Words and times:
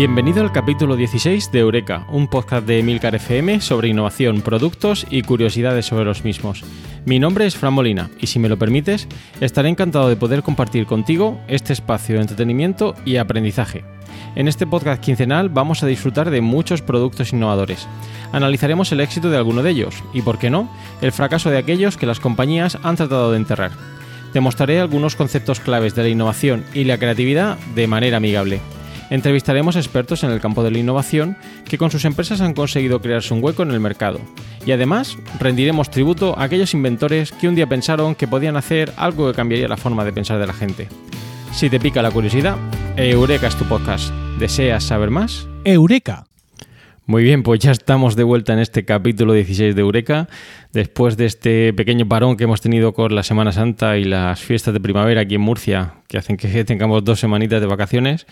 Bienvenido 0.00 0.40
al 0.40 0.50
capítulo 0.50 0.96
16 0.96 1.52
de 1.52 1.58
Eureka, 1.58 2.06
un 2.08 2.26
podcast 2.26 2.66
de 2.66 2.82
Milcar 2.82 3.14
FM 3.14 3.60
sobre 3.60 3.88
innovación, 3.88 4.40
productos 4.40 5.06
y 5.10 5.20
curiosidades 5.20 5.84
sobre 5.84 6.06
los 6.06 6.24
mismos. 6.24 6.64
Mi 7.04 7.18
nombre 7.18 7.44
es 7.44 7.54
Fran 7.54 7.74
Molina 7.74 8.08
y 8.18 8.26
si 8.26 8.38
me 8.38 8.48
lo 8.48 8.58
permites, 8.58 9.06
estaré 9.42 9.68
encantado 9.68 10.08
de 10.08 10.16
poder 10.16 10.42
compartir 10.42 10.86
contigo 10.86 11.38
este 11.48 11.74
espacio 11.74 12.14
de 12.14 12.22
entretenimiento 12.22 12.94
y 13.04 13.18
aprendizaje. 13.18 13.84
En 14.36 14.48
este 14.48 14.66
podcast 14.66 15.02
quincenal 15.02 15.50
vamos 15.50 15.82
a 15.82 15.86
disfrutar 15.86 16.30
de 16.30 16.40
muchos 16.40 16.80
productos 16.80 17.34
innovadores. 17.34 17.86
Analizaremos 18.32 18.90
el 18.92 19.00
éxito 19.00 19.28
de 19.28 19.36
alguno 19.36 19.62
de 19.62 19.68
ellos 19.68 20.02
y, 20.14 20.22
por 20.22 20.38
qué 20.38 20.48
no, 20.48 20.70
el 21.02 21.12
fracaso 21.12 21.50
de 21.50 21.58
aquellos 21.58 21.98
que 21.98 22.06
las 22.06 22.20
compañías 22.20 22.78
han 22.82 22.96
tratado 22.96 23.32
de 23.32 23.36
enterrar. 23.36 23.72
Te 24.32 24.40
mostraré 24.40 24.80
algunos 24.80 25.14
conceptos 25.14 25.60
claves 25.60 25.94
de 25.94 26.04
la 26.04 26.08
innovación 26.08 26.64
y 26.72 26.84
la 26.84 26.96
creatividad 26.96 27.58
de 27.74 27.86
manera 27.86 28.16
amigable. 28.16 28.62
Entrevistaremos 29.10 29.76
expertos 29.76 30.22
en 30.24 30.30
el 30.30 30.40
campo 30.40 30.62
de 30.62 30.70
la 30.70 30.78
innovación 30.78 31.36
que 31.68 31.78
con 31.78 31.90
sus 31.90 32.04
empresas 32.04 32.40
han 32.40 32.54
conseguido 32.54 33.00
crearse 33.00 33.34
un 33.34 33.42
hueco 33.42 33.62
en 33.64 33.72
el 33.72 33.80
mercado. 33.80 34.20
Y 34.64 34.72
además 34.72 35.18
rendiremos 35.38 35.90
tributo 35.90 36.38
a 36.38 36.44
aquellos 36.44 36.74
inventores 36.74 37.32
que 37.32 37.48
un 37.48 37.56
día 37.56 37.66
pensaron 37.66 38.14
que 38.14 38.28
podían 38.28 38.56
hacer 38.56 38.92
algo 38.96 39.26
que 39.26 39.36
cambiaría 39.36 39.68
la 39.68 39.76
forma 39.76 40.04
de 40.04 40.12
pensar 40.12 40.38
de 40.38 40.46
la 40.46 40.52
gente. 40.52 40.88
Si 41.52 41.68
te 41.68 41.80
pica 41.80 42.02
la 42.02 42.12
curiosidad, 42.12 42.56
Eureka 42.96 43.48
es 43.48 43.56
tu 43.56 43.64
podcast. 43.64 44.14
¿Deseas 44.38 44.84
saber 44.84 45.10
más? 45.10 45.48
Eureka. 45.64 46.26
Muy 47.10 47.24
bien, 47.24 47.42
pues 47.42 47.58
ya 47.58 47.72
estamos 47.72 48.14
de 48.14 48.22
vuelta 48.22 48.52
en 48.52 48.60
este 48.60 48.84
capítulo 48.84 49.32
16 49.32 49.74
de 49.74 49.80
Eureka, 49.80 50.28
después 50.72 51.16
de 51.16 51.26
este 51.26 51.72
pequeño 51.72 52.06
parón 52.06 52.36
que 52.36 52.44
hemos 52.44 52.60
tenido 52.60 52.94
con 52.94 53.16
la 53.16 53.24
Semana 53.24 53.50
Santa 53.50 53.98
y 53.98 54.04
las 54.04 54.38
fiestas 54.38 54.72
de 54.74 54.78
primavera 54.78 55.22
aquí 55.22 55.34
en 55.34 55.40
Murcia, 55.40 55.94
que 56.06 56.18
hacen 56.18 56.36
que 56.36 56.64
tengamos 56.64 57.02
dos 57.02 57.18
semanitas 57.18 57.60
de 57.60 57.66
vacaciones. 57.66 58.28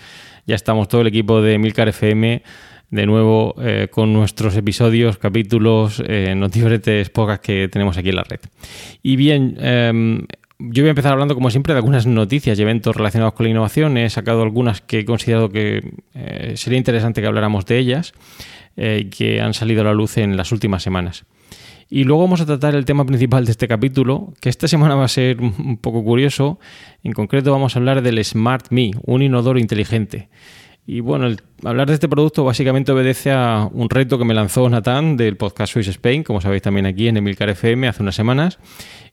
Ya 0.46 0.54
estamos 0.54 0.86
todo 0.86 1.00
el 1.00 1.08
equipo 1.08 1.42
de 1.42 1.58
Milcar 1.58 1.88
FM 1.88 2.44
de 2.90 3.06
nuevo 3.06 3.56
eh, 3.60 3.88
con 3.90 4.12
nuestros 4.12 4.54
episodios, 4.56 5.18
capítulos, 5.18 6.00
eh, 6.06 6.36
podcasts 7.12 7.44
que 7.44 7.66
tenemos 7.66 7.98
aquí 7.98 8.10
en 8.10 8.16
la 8.16 8.22
red. 8.22 8.38
Y 9.02 9.16
bien, 9.16 9.56
em, 9.58 10.24
yo 10.58 10.82
voy 10.82 10.88
a 10.88 10.90
empezar 10.90 11.12
hablando, 11.12 11.34
como 11.34 11.50
siempre, 11.50 11.72
de 11.72 11.78
algunas 11.78 12.06
noticias 12.06 12.58
y 12.58 12.62
eventos 12.62 12.96
relacionados 12.96 13.34
con 13.34 13.44
la 13.44 13.50
innovación. 13.50 13.96
He 13.96 14.10
sacado 14.10 14.42
algunas 14.42 14.80
que 14.80 15.00
he 15.00 15.04
considerado 15.04 15.50
que 15.50 15.92
eh, 16.14 16.52
sería 16.56 16.78
interesante 16.78 17.20
que 17.20 17.26
habláramos 17.26 17.64
de 17.66 17.78
ellas 17.78 18.12
y 18.80 19.06
que 19.06 19.40
han 19.40 19.54
salido 19.54 19.80
a 19.80 19.84
la 19.84 19.92
luz 19.92 20.18
en 20.18 20.36
las 20.36 20.52
últimas 20.52 20.84
semanas. 20.84 21.24
Y 21.90 22.04
luego 22.04 22.22
vamos 22.22 22.40
a 22.42 22.46
tratar 22.46 22.74
el 22.74 22.84
tema 22.84 23.06
principal 23.06 23.46
de 23.46 23.52
este 23.52 23.66
capítulo, 23.66 24.34
que 24.40 24.50
esta 24.50 24.68
semana 24.68 24.94
va 24.94 25.04
a 25.04 25.08
ser 25.08 25.40
un 25.40 25.78
poco 25.78 26.04
curioso. 26.04 26.58
En 27.02 27.12
concreto 27.12 27.50
vamos 27.50 27.74
a 27.74 27.78
hablar 27.78 28.02
del 28.02 28.22
Smart 28.22 28.66
Me, 28.70 28.90
un 29.04 29.22
inodoro 29.22 29.58
inteligente. 29.58 30.28
Y 30.90 31.00
bueno, 31.00 31.26
el, 31.26 31.38
hablar 31.64 31.86
de 31.88 31.92
este 31.92 32.08
producto 32.08 32.44
básicamente 32.44 32.92
obedece 32.92 33.30
a 33.30 33.68
un 33.70 33.90
reto 33.90 34.16
que 34.16 34.24
me 34.24 34.32
lanzó 34.32 34.66
Natán 34.70 35.18
del 35.18 35.36
podcast 35.36 35.74
Swiss 35.74 35.88
Spain, 35.88 36.22
como 36.22 36.40
sabéis 36.40 36.62
también 36.62 36.86
aquí 36.86 37.08
en 37.08 37.18
Emilcar 37.18 37.50
FM 37.50 37.88
hace 37.88 38.02
unas 38.02 38.14
semanas. 38.14 38.58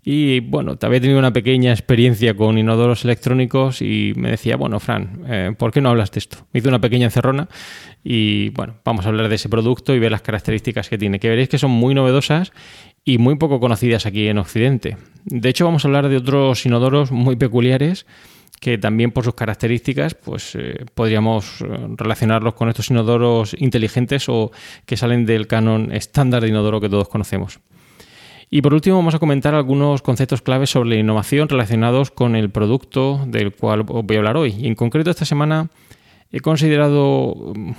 Y 0.02 0.40
bueno, 0.40 0.78
había 0.82 1.02
tenido 1.02 1.20
una 1.20 1.34
pequeña 1.34 1.74
experiencia 1.74 2.34
con 2.34 2.58
inodoros 2.58 3.04
electrónicos 3.04 3.82
y 3.82 4.14
me 4.16 4.32
decía, 4.32 4.56
bueno, 4.56 4.80
Fran, 4.80 5.26
eh, 5.28 5.54
¿por 5.58 5.74
qué 5.74 5.82
no 5.82 5.90
hablas 5.90 6.12
de 6.12 6.20
esto? 6.20 6.38
Me 6.54 6.62
hizo 6.62 6.70
una 6.70 6.80
pequeña 6.80 7.08
encerrona 7.08 7.50
y 8.06 8.52
bueno, 8.52 8.76
vamos 8.86 9.06
a 9.06 9.10
hablar 9.10 9.28
de 9.28 9.36
ese 9.36 9.50
producto 9.50 9.94
y 9.94 10.00
ver 10.00 10.14
las 10.14 10.22
características 10.22 10.88
que 10.88 10.98
tiene, 10.98 11.20
que 11.20 11.28
veréis 11.28 11.50
que 11.50 11.58
son 11.58 11.72
muy 11.72 11.94
novedosas 11.94 12.54
y 13.04 13.18
muy 13.18 13.36
poco 13.36 13.60
conocidas 13.60 14.06
aquí 14.06 14.30
en 14.30 14.38
Occidente. 14.38 14.96
De 15.26 15.50
hecho, 15.50 15.66
vamos 15.66 15.84
a 15.84 15.90
hablar 15.90 16.08
de 16.08 16.16
otros 16.16 16.66
inodoros 16.66 17.12
muy 17.12 17.36
peculiares 17.36 18.06
que 18.66 18.80
también 18.80 19.12
por 19.12 19.24
sus 19.24 19.36
características 19.36 20.16
pues 20.16 20.56
eh, 20.56 20.88
podríamos 20.96 21.62
eh, 21.62 21.68
relacionarlos 21.96 22.56
con 22.56 22.68
estos 22.68 22.90
inodoros 22.90 23.56
inteligentes 23.60 24.28
o 24.28 24.52
que 24.88 24.98
salen 24.98 25.28
del 25.28 25.46
canon 25.46 25.94
estándar 25.94 26.42
de 26.42 26.48
inodoro 26.48 26.82
que 26.82 26.90
todos 26.90 27.08
conocemos. 27.08 27.60
Y 28.50 28.64
por 28.64 28.74
último 28.74 28.96
vamos 28.96 29.14
a 29.14 29.20
comentar 29.20 29.54
algunos 29.54 30.02
conceptos 30.02 30.42
claves 30.42 30.72
sobre 30.72 30.90
la 30.90 30.96
innovación 30.96 31.48
relacionados 31.48 32.10
con 32.10 32.36
el 32.36 32.50
producto 32.50 33.24
del 33.28 33.54
cual 33.54 33.82
os 33.82 34.04
voy 34.04 34.16
a 34.16 34.20
hablar 34.20 34.36
hoy. 34.36 34.56
Y 34.58 34.66
en 34.66 34.74
concreto 34.74 35.12
esta 35.12 35.26
semana 35.26 35.70
he 36.36 36.42
considerado 36.42 37.54
mm, 37.56 37.72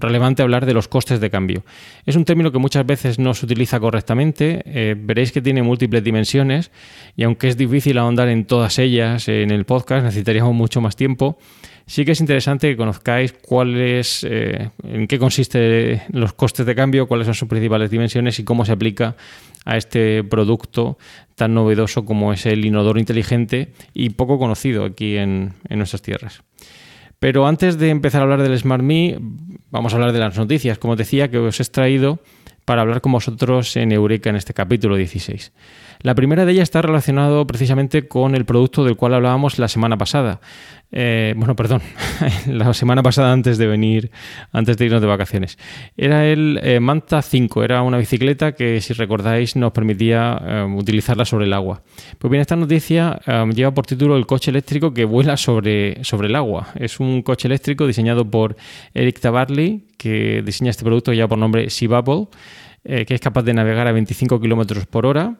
relevante 0.00 0.42
hablar 0.42 0.66
de 0.66 0.74
los 0.74 0.88
costes 0.88 1.20
de 1.20 1.30
cambio. 1.30 1.62
Es 2.04 2.16
un 2.16 2.24
término 2.24 2.50
que 2.50 2.58
muchas 2.58 2.84
veces 2.84 3.20
no 3.20 3.32
se 3.32 3.46
utiliza 3.46 3.78
correctamente, 3.78 4.60
eh, 4.66 4.96
veréis 4.98 5.30
que 5.30 5.40
tiene 5.40 5.62
múltiples 5.62 6.02
dimensiones 6.02 6.72
y 7.16 7.22
aunque 7.22 7.46
es 7.46 7.56
difícil 7.56 7.98
ahondar 7.98 8.28
en 8.28 8.44
todas 8.44 8.80
ellas 8.80 9.28
en 9.28 9.52
el 9.52 9.64
podcast, 9.66 10.04
necesitaríamos 10.04 10.52
mucho 10.52 10.80
más 10.80 10.96
tiempo. 10.96 11.38
Sí 11.86 12.04
que 12.04 12.12
es 12.12 12.20
interesante 12.20 12.68
que 12.68 12.76
conozcáis 12.76 13.34
cuáles, 13.34 14.26
eh, 14.28 14.70
en 14.82 15.06
qué 15.06 15.20
consiste 15.20 16.02
los 16.10 16.32
costes 16.32 16.66
de 16.66 16.74
cambio, 16.74 17.06
cuáles 17.06 17.26
son 17.26 17.34
sus 17.34 17.48
principales 17.48 17.88
dimensiones 17.88 18.36
y 18.40 18.42
cómo 18.42 18.64
se 18.64 18.72
aplica 18.72 19.14
a 19.64 19.76
este 19.76 20.24
producto 20.24 20.98
tan 21.36 21.54
novedoso 21.54 22.04
como 22.04 22.32
es 22.32 22.46
el 22.46 22.64
inodoro 22.64 22.98
inteligente 22.98 23.68
y 23.94 24.10
poco 24.10 24.40
conocido 24.40 24.84
aquí 24.84 25.18
en 25.18 25.54
nuestras 25.70 26.02
tierras. 26.02 26.42
Pero 27.22 27.46
antes 27.46 27.78
de 27.78 27.90
empezar 27.90 28.20
a 28.20 28.24
hablar 28.24 28.42
del 28.42 28.58
Smart 28.58 28.82
Me, 28.82 29.16
vamos 29.70 29.92
a 29.92 29.96
hablar 29.96 30.10
de 30.10 30.18
las 30.18 30.36
noticias, 30.36 30.76
como 30.78 30.96
decía, 30.96 31.30
que 31.30 31.38
os 31.38 31.60
he 31.60 31.62
extraído 31.62 32.18
para 32.64 32.82
hablar 32.82 33.00
con 33.00 33.12
vosotros 33.12 33.76
en 33.76 33.92
Eureka 33.92 34.30
en 34.30 34.34
este 34.34 34.52
capítulo 34.52 34.96
16. 34.96 35.52
La 36.02 36.16
primera 36.16 36.44
de 36.44 36.52
ellas 36.52 36.64
está 36.64 36.82
relacionado 36.82 37.46
precisamente 37.46 38.08
con 38.08 38.34
el 38.34 38.44
producto 38.44 38.84
del 38.84 38.96
cual 38.96 39.14
hablábamos 39.14 39.60
la 39.60 39.68
semana 39.68 39.96
pasada. 39.96 40.40
Eh, 40.90 41.32
bueno, 41.36 41.54
perdón, 41.54 41.80
la 42.46 42.74
semana 42.74 43.04
pasada 43.04 43.32
antes 43.32 43.56
de 43.56 43.68
venir, 43.68 44.10
antes 44.50 44.76
de 44.76 44.86
irnos 44.86 45.00
de 45.00 45.06
vacaciones. 45.06 45.58
Era 45.96 46.26
el 46.26 46.58
eh, 46.62 46.80
Manta 46.80 47.22
5, 47.22 47.62
era 47.62 47.82
una 47.82 47.98
bicicleta 47.98 48.52
que, 48.52 48.80
si 48.80 48.94
recordáis, 48.94 49.54
nos 49.54 49.70
permitía 49.70 50.42
eh, 50.44 50.74
utilizarla 50.76 51.24
sobre 51.24 51.46
el 51.46 51.52
agua. 51.52 51.82
Pues 52.18 52.30
bien, 52.30 52.40
esta 52.40 52.56
noticia 52.56 53.20
lleva 53.54 53.72
por 53.72 53.86
título 53.86 54.16
El 54.16 54.26
coche 54.26 54.50
eléctrico 54.50 54.92
que 54.92 55.04
vuela 55.04 55.36
sobre, 55.36 56.02
sobre 56.02 56.26
el 56.26 56.34
agua. 56.34 56.68
Es 56.74 56.98
un 56.98 57.22
coche 57.22 57.46
eléctrico 57.46 57.86
diseñado 57.86 58.28
por 58.28 58.56
Eric 58.92 59.20
Tabarly, 59.20 59.86
que 59.96 60.42
diseña 60.44 60.70
este 60.70 60.84
producto 60.84 61.12
ya 61.12 61.28
por 61.28 61.38
nombre 61.38 61.70
Sea 61.70 62.00
Bubble, 62.00 62.26
que 62.82 63.14
es 63.14 63.20
capaz 63.20 63.42
de 63.42 63.54
navegar 63.54 63.86
a 63.86 63.92
25 63.92 64.40
km 64.40 64.84
por 64.86 65.06
hora 65.06 65.36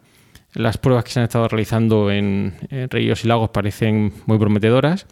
las 0.55 0.79
pruebas 0.79 1.05
que 1.05 1.11
se 1.11 1.21
han 1.21 1.25
estado 1.25 1.49
realizando 1.49 2.11
en, 2.11 2.55
ríos 2.91 3.25
y 3.25 3.29
lagos 3.29 3.51
parecen 3.51 4.13
muy 4.27 4.39
prometedoras. 4.39 5.07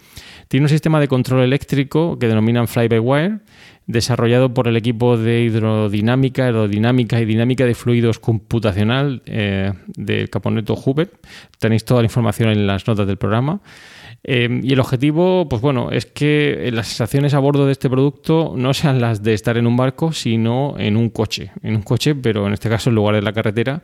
Tiene 0.48 0.64
un 0.64 0.69
sistema 0.69 1.00
de 1.00 1.08
control 1.08 1.42
eléctrico 1.42 2.19
que 2.19 2.28
denominan 2.28 2.69
fly-by-wire, 2.69 3.38
desarrollado 3.87 4.52
por 4.52 4.69
el 4.69 4.76
equipo 4.76 5.16
de 5.16 5.42
hidrodinámica, 5.42 6.44
aerodinámica 6.44 7.20
y 7.20 7.25
dinámica 7.25 7.64
de 7.64 7.75
fluidos 7.75 8.19
computacional 8.19 9.22
eh, 9.26 9.72
del 9.96 10.28
Caponeto 10.28 10.75
Hubert. 10.75 11.12
Tenéis 11.58 11.84
toda 11.84 12.02
la 12.02 12.06
información 12.06 12.50
en 12.50 12.66
las 12.66 12.87
notas 12.87 13.06
del 13.06 13.16
programa. 13.16 13.60
Eh, 14.22 14.60
y 14.62 14.72
el 14.75 14.81
objetivo, 14.81 15.48
pues 15.48 15.62
bueno, 15.62 15.90
es 15.90 16.04
que 16.04 16.69
las 16.72 16.88
sensaciones 16.88 17.32
a 17.32 17.38
bordo 17.38 17.64
de 17.64 17.72
este 17.72 17.88
producto 17.88 18.52
no 18.56 18.75
sean 18.75 19.00
las 19.00 19.22
de 19.22 19.32
estar 19.32 19.56
en 19.56 19.66
un 19.66 19.76
barco, 19.76 20.12
sino 20.12 20.75
en 20.78 20.96
un 20.96 21.08
coche. 21.08 21.52
En 21.62 21.76
un 21.76 21.82
coche, 21.82 22.14
pero 22.14 22.46
en 22.46 22.52
este 22.52 22.69
caso 22.69 22.90
en 22.90 22.96
lugar 22.96 23.14
de 23.14 23.22
la 23.22 23.32
carretera, 23.32 23.82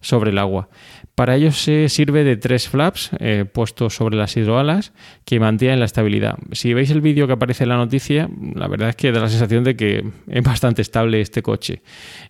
sobre 0.00 0.30
el 0.30 0.38
agua. 0.38 0.68
Para 1.14 1.36
ello 1.36 1.52
se 1.52 1.88
sirve 1.88 2.24
de 2.24 2.36
tres 2.36 2.68
flaps 2.68 3.10
eh, 3.18 3.44
puestos 3.50 3.94
sobre 3.94 4.16
las 4.16 4.36
hidroalas 4.36 4.92
que 5.24 5.38
mantienen 5.38 5.78
la 5.78 5.84
estabilidad. 5.84 6.38
Si 6.52 6.72
veis 6.72 6.90
el 6.90 7.02
vídeo 7.02 7.26
que 7.26 7.34
aparece 7.34 7.64
en 7.64 7.68
la 7.68 7.76
noticia, 7.76 8.28
la 8.54 8.68
verdad 8.68 8.88
es 8.90 8.96
que 8.96 9.12
da 9.12 9.20
la 9.20 9.28
sensación 9.28 9.64
de 9.64 9.76
que 9.76 10.04
es 10.28 10.42
bastante 10.42 10.80
estable 10.80 11.20
este 11.20 11.42
coche. 11.42 11.82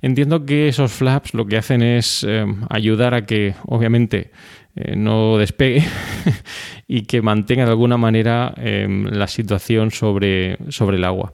Entiendo 0.02 0.44
que 0.44 0.68
esos 0.68 0.90
flaps 0.92 1.34
lo 1.34 1.46
que 1.46 1.56
hacen 1.56 1.82
es 1.82 2.24
eh, 2.28 2.44
ayudar 2.68 3.14
a 3.14 3.26
que, 3.26 3.54
obviamente, 3.66 4.32
eh, 4.74 4.96
no 4.96 5.38
despegue 5.38 5.84
y 6.88 7.02
que 7.02 7.22
mantenga 7.22 7.64
de 7.64 7.70
alguna 7.70 7.96
manera 7.96 8.54
la 8.56 9.28
situación 9.28 9.92
sobre, 9.92 10.58
sobre 10.68 10.96
el 10.96 11.04
agua. 11.04 11.32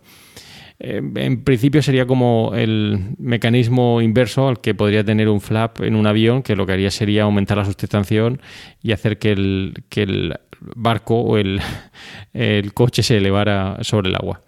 Eh, 0.79 1.01
en 1.15 1.43
principio 1.43 1.83
sería 1.83 2.07
como 2.07 2.53
el 2.55 3.15
mecanismo 3.19 4.03
inverso 4.03 4.49
al 4.49 4.61
que 4.61 4.75
podría 4.75 5.05
tener 5.05 5.29
un 5.29 5.41
flap 5.41 5.81
en 5.81 5.97
un 5.97 6.07
avión, 6.07 6.43
que 6.43 6.57
lo 6.57 6.67
que 6.67 6.73
haría 6.73 6.91
sería 6.91 7.23
aumentar 7.23 7.57
la 7.57 7.65
sustentación 7.65 8.41
y 8.83 8.93
hacer 8.93 9.19
que 9.19 9.33
el, 9.33 10.35
barco 10.75 11.21
o 11.21 11.39
el, 11.39 11.61
el 12.33 12.75
coche 12.75 13.03
se 13.03 13.17
elevara 13.17 13.79
sobre 13.83 14.11
el 14.11 14.17
agua. 14.17 14.41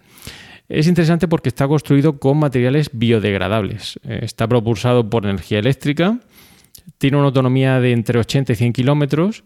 Es 0.67 0.85
interesante 0.85 1.27
porque 1.27 1.49
está 1.49 1.67
construido 1.67 2.19
con 2.19 2.37
materiales 2.37 2.91
biodegradables. 2.93 3.99
Eh, 4.03 4.19
está 4.21 4.47
propulsado 4.47 5.09
por 5.09 5.25
energía 5.25 5.57
eléctrica, 5.57 6.19
tiene 6.99 7.17
una 7.17 7.27
autonomía 7.27 7.79
de 7.79 7.91
entre 7.91 8.19
80 8.19 8.53
y 8.53 8.55
100 8.55 8.73
kilómetros 8.73 9.43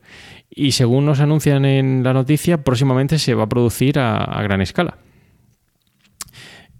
y 0.50 0.74
según 0.74 1.06
nos 1.06 1.22
anuncian 1.22 1.64
en 1.66 2.04
la 2.04 2.14
noticia, 2.14 2.64
próximamente 2.64 3.20
se 3.20 3.36
va 3.36 3.44
a 3.44 3.50
producir 3.50 4.00
a 4.00 4.42
gran 4.44 4.62
escala. 4.62 4.98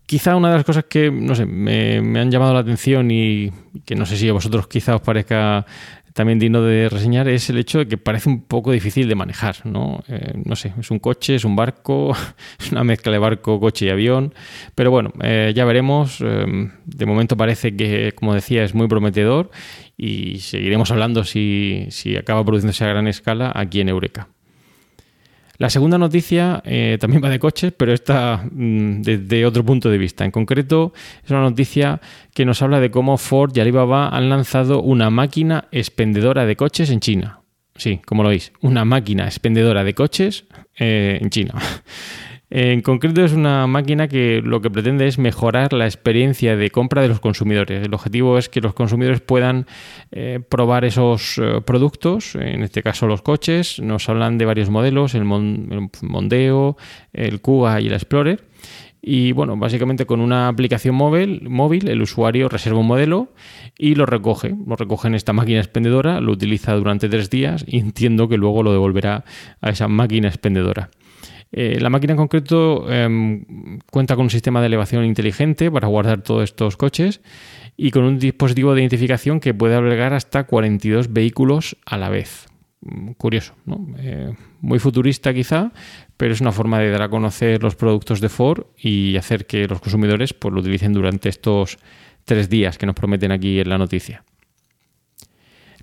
Quizá 0.06 0.36
una 0.36 0.50
de 0.50 0.58
las 0.58 0.66
cosas 0.66 0.86
que, 0.86 1.10
no 1.10 1.34
sé, 1.34 1.46
me, 1.46 1.98
han 2.20 2.30
llamado 2.30 2.54
la 2.54 2.60
atención 2.60 3.10
y 3.10 3.52
que 3.86 3.96
no 3.96 4.06
sé 4.06 4.18
si 4.18 4.30
a 4.30 4.34
vosotros 4.34 4.68
quizá 4.68 4.96
os 4.96 5.02
parezca 5.02 5.66
también 6.14 6.40
digno 6.40 6.62
de 6.62 6.90
reseñar 6.90 7.28
es 7.28 7.50
el 7.50 7.58
hecho 7.58 7.80
de 7.80 7.88
que 7.88 7.98
parece 7.98 8.30
un 8.30 8.44
poco 8.44 8.72
difícil 8.72 9.10
de 9.10 9.16
manejar, 9.16 9.66
¿no? 9.66 10.04
Eh, 10.08 10.34
no 10.46 10.56
sé, 10.56 10.74
es 10.80 10.92
un 10.92 11.00
coche, 11.00 11.36
es 11.36 11.44
un 11.44 11.56
barco, 11.56 12.16
es 12.60 12.72
una 12.72 12.84
mezcla 12.84 13.12
de 13.12 13.18
barco, 13.18 13.60
coche 13.60 13.88
y 13.88 13.90
avión, 13.90 14.34
pero 14.76 14.92
bueno, 14.92 15.12
eh, 15.22 15.52
ya 15.56 15.66
veremos. 15.66 16.22
Eh, 16.22 16.70
de 16.86 17.06
momento 17.06 17.36
parece 17.36 17.76
que, 17.76 18.14
como 18.14 18.36
decía, 18.36 18.64
es 18.64 18.76
muy 18.76 18.88
prometedor 18.88 19.50
y 19.98 20.40
seguiremos 20.40 20.92
hablando 20.92 21.24
si, 21.24 21.88
si 21.90 22.16
acaba 22.16 22.46
produciéndose 22.46 22.84
a 22.86 22.90
gran 22.90 23.08
escala 23.08 23.52
aquí 23.54 23.82
en 23.82 23.90
Eureka. 23.90 24.28
La 25.58 25.70
segunda 25.70 25.98
noticia 25.98 26.62
eh, 26.66 26.98
también 27.00 27.24
va 27.24 27.30
de 27.30 27.40
coches, 27.40 27.74
pero 27.76 27.94
está 27.94 28.44
mm, 28.52 29.02
desde 29.02 29.46
otro 29.46 29.64
punto 29.64 29.90
de 29.90 29.98
vista. 29.98 30.26
En 30.26 30.32
concreto, 30.32 30.94
es 31.24 31.30
una 31.30 31.42
noticia 31.42 32.02
que 32.34 32.46
nos 32.46 32.62
habla 32.62 32.80
de 32.80 32.90
cómo 32.90 33.18
Ford 33.18 33.56
y 33.56 33.60
Alibaba 33.60 34.10
han 34.10 34.30
lanzado 34.30 34.82
una 34.82 35.10
máquina 35.10 35.68
expendedora 35.72 36.46
de 36.46 36.56
coches 36.56 36.90
en 36.90 37.00
China. 37.00 37.40
Sí, 37.76 38.02
como 38.06 38.24
lo 38.24 38.30
veis, 38.30 38.52
una 38.62 38.86
máquina 38.86 39.26
expendedora 39.26 39.84
de 39.84 39.94
coches 39.94 40.46
eh, 40.78 41.20
en 41.22 41.30
China. 41.30 41.54
En 42.56 42.82
concreto 42.82 43.26
es 43.26 43.34
una 43.34 43.66
máquina 43.66 44.08
que 44.08 44.40
lo 44.46 44.62
que 44.62 44.70
pretende 44.70 45.08
es 45.08 45.18
mejorar 45.18 45.74
la 45.74 45.86
experiencia 45.86 46.56
de 46.56 46.70
compra 46.70 47.02
de 47.02 47.08
los 47.08 47.20
consumidores. 47.20 47.84
El 47.84 47.96
objetivo 47.96 48.38
es 48.38 48.48
que 48.48 48.62
los 48.62 48.76
consumidores 48.76 49.22
puedan 49.22 49.66
eh, 50.12 50.40
probar 50.48 50.86
esos 50.86 51.40
eh, 51.40 51.62
productos, 51.66 52.36
en 52.36 52.62
este 52.62 52.84
caso 52.84 53.08
los 53.08 53.24
coches. 53.24 53.80
Nos 53.80 54.08
hablan 54.08 54.38
de 54.38 54.46
varios 54.46 54.70
modelos, 54.70 55.16
el, 55.16 55.24
Mondeo, 55.24 56.78
el 57.12 57.42
Kuga 57.42 57.82
y 57.82 57.88
el 57.88 57.94
Explorer. 57.94 58.44
Y 59.02 59.32
bueno, 59.32 59.58
básicamente 59.58 60.06
con 60.06 60.22
una 60.22 60.48
aplicación 60.48 60.94
móvil, 60.94 61.50
móvil, 61.50 61.88
el 61.88 62.04
usuario 62.04 62.50
reserva 62.50 62.82
un 62.82 62.86
modelo 62.86 63.34
y 63.80 63.96
lo 63.96 64.06
recoge. 64.06 64.56
Lo 64.68 64.76
recoge 64.76 65.08
en 65.08 65.16
esta 65.16 65.34
máquina 65.34 65.58
expendedora, 65.58 66.22
lo 66.22 66.32
utiliza 66.32 66.76
durante 66.76 67.10
tres 67.10 67.32
días 67.32 67.66
y 67.68 67.80
entiendo 67.80 68.30
que 68.30 68.38
luego 68.38 68.62
lo 68.62 68.72
devolverá 68.72 69.26
a 69.60 69.72
esa 69.72 69.88
máquina 69.88 70.28
expendedora. 70.28 70.92
Eh, 71.56 71.78
la 71.80 71.92
máquina 71.92 72.14
en 72.14 72.18
concreto 72.18 72.92
em, 72.92 73.80
cuenta 73.92 74.16
con 74.16 74.24
un 74.24 74.30
sistema 74.32 74.60
de 74.60 74.66
elevación 74.66 75.06
inteligente 75.06 75.70
para 75.70 75.88
guardar 75.88 76.24
todos 76.24 76.44
estos 76.46 76.78
coches 76.78 77.22
y 77.78 77.92
con 77.92 78.04
un 78.04 78.18
dispositivo 78.18 78.74
de 78.74 78.82
identificación 78.82 79.40
que 79.40 79.54
puede 79.54 79.76
albergar 79.76 80.14
hasta 80.14 80.46
42 80.46 81.14
vehículos 81.14 81.78
a 81.86 81.98
la 81.98 82.10
vez. 82.10 82.48
Mm, 82.82 83.12
curioso, 83.12 83.54
¿no? 83.66 83.86
Eh, 84.00 84.34
muy 84.62 84.80
futurista 84.80 85.32
quizá, 85.32 85.72
pero 86.18 86.34
es 86.34 86.42
una 86.42 86.52
forma 86.52 86.80
de 86.80 86.90
dar 86.90 87.04
a 87.04 87.10
conocer 87.10 87.62
los 87.62 87.76
productos 87.76 88.20
de 88.20 88.30
Ford 88.30 88.66
y 88.76 89.16
hacer 89.16 89.46
que 89.46 89.68
los 89.68 89.80
consumidores 89.80 90.34
pues, 90.34 90.52
lo 90.56 90.60
utilicen 90.60 90.92
durante 90.92 91.30
estos 91.30 91.78
tres 92.26 92.50
días 92.50 92.80
que 92.80 92.88
nos 92.88 92.96
prometen 92.96 93.32
aquí 93.32 93.60
en 93.60 93.70
la 93.70 93.78
noticia. 93.78 94.24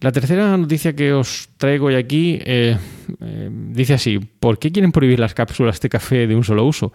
La 0.03 0.13
tercera 0.13 0.57
noticia 0.57 0.97
que 0.97 1.13
os 1.13 1.51
traigo 1.59 1.89
hoy 1.89 1.95
aquí 1.95 2.39
eh, 2.41 2.79
eh, 3.21 3.51
dice 3.53 3.93
así, 3.93 4.19
¿por 4.19 4.59
qué 4.59 4.73
quieren 4.73 4.93
prohibir 4.93 5.21
las 5.21 5.35
cápsulas 5.35 5.79
de 5.79 5.91
café 5.91 6.27
de 6.27 6.35
un 6.35 6.43
solo 6.43 6.65
uso? 6.65 6.91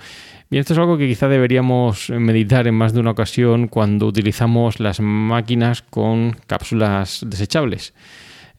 Bien, 0.50 0.62
esto 0.62 0.74
es 0.74 0.80
algo 0.80 0.98
que 0.98 1.08
quizá 1.08 1.28
deberíamos 1.28 2.10
meditar 2.10 2.68
en 2.68 2.74
más 2.74 2.94
de 2.94 3.02
una 3.02 3.12
ocasión 3.12 3.68
cuando 3.68 4.08
utilizamos 4.08 4.80
las 4.80 5.02
máquinas 5.02 5.84
con 5.84 6.36
cápsulas 6.48 7.24
desechables. 7.28 7.94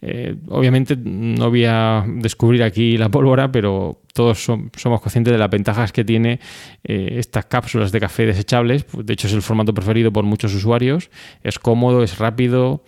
Eh, 0.01 0.37
obviamente 0.47 0.97
no 0.97 1.51
voy 1.51 1.65
a 1.65 2.05
descubrir 2.07 2.63
aquí 2.63 2.97
la 2.97 3.09
pólvora, 3.09 3.51
pero 3.51 4.01
todos 4.15 4.45
somos 4.45 5.01
conscientes 5.01 5.33
de 5.33 5.39
las 5.39 5.51
ventajas 5.51 5.91
que 5.91 6.05
tiene 6.05 6.39
estas 6.85 7.47
cápsulas 7.47 7.91
de 7.91 7.99
café 7.99 8.27
desechables. 8.27 8.87
De 8.93 9.13
hecho, 9.13 9.27
es 9.27 9.33
el 9.33 9.43
formato 9.43 9.75
preferido 9.75 10.13
por 10.13 10.25
muchos 10.25 10.55
usuarios. 10.55 11.11
Es 11.43 11.59
cómodo, 11.59 12.05
es 12.05 12.19
rápido, 12.19 12.85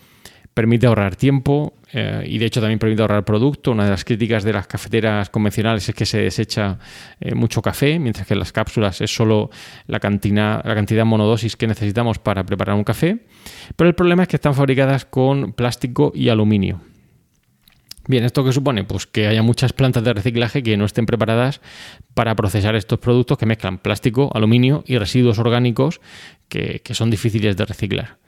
permite 0.58 0.88
ahorrar 0.88 1.14
tiempo 1.14 1.75
eh, 1.93 2.25
y 2.26 2.38
de 2.38 2.46
hecho 2.46 2.60
también 2.60 2.81
permite 2.81 3.00
ahorrar 3.02 3.25
producto. 3.25 3.70
Una 3.70 3.84
de 3.84 3.90
las 3.90 4.05
críticas 4.05 4.43
de 4.43 4.52
las 4.52 4.66
cafeteras 4.66 5.31
convencionales 5.31 5.88
es 5.88 5.94
que 5.94 6.05
se 6.05 6.19
desecha 6.19 6.81
eh, 7.20 7.37
mucho 7.37 7.62
café, 7.62 8.00
mientras 8.00 8.26
que 8.26 8.34
en 8.34 8.40
las 8.40 8.50
cápsulas 8.50 9.00
es 9.00 9.14
solo 9.14 9.50
la 9.87 10.00
cantidad, 10.00 10.60
la 10.64 10.75
cantidad 10.75 11.05
monodosis 11.05 11.55
que 11.55 11.69
necesitamos 11.69 12.19
para 12.19 12.43
preparar 12.43 12.75
un 12.75 12.82
café. 12.82 13.19
Pero 13.76 13.88
el 13.88 13.94
problema 13.94 14.22
es 14.22 14.28
que 14.28 14.34
están 14.34 14.52
fabricadas 14.52 15.05
con 15.05 15.52
plástico 15.52 16.10
y 16.12 16.28
aluminio. 16.28 16.81
Bien, 18.08 18.25
¿esto 18.25 18.43
qué 18.44 18.50
supone? 18.50 18.82
Pues 18.82 19.06
que 19.06 19.28
haya 19.28 19.43
muchas 19.44 19.72
plantas 19.72 20.02
de 20.02 20.12
reciclaje 20.12 20.64
que 20.64 20.76
no 20.76 20.87
estén 20.87 21.06
preparadas 21.06 21.61
para 22.14 22.34
procesar 22.34 22.75
estos 22.75 22.99
productos 22.99 23.38
que 23.38 23.46
mezclan 23.46 23.78
plástico, 23.78 24.32
aluminio 24.34 24.82
y 24.88 24.99
residuos 24.99 25.38
orgánicos 25.38 26.00
que 26.49 26.81
son 26.94 27.11
difíciles 27.11 27.56
de 27.56 27.64
reciclar. 27.64 28.19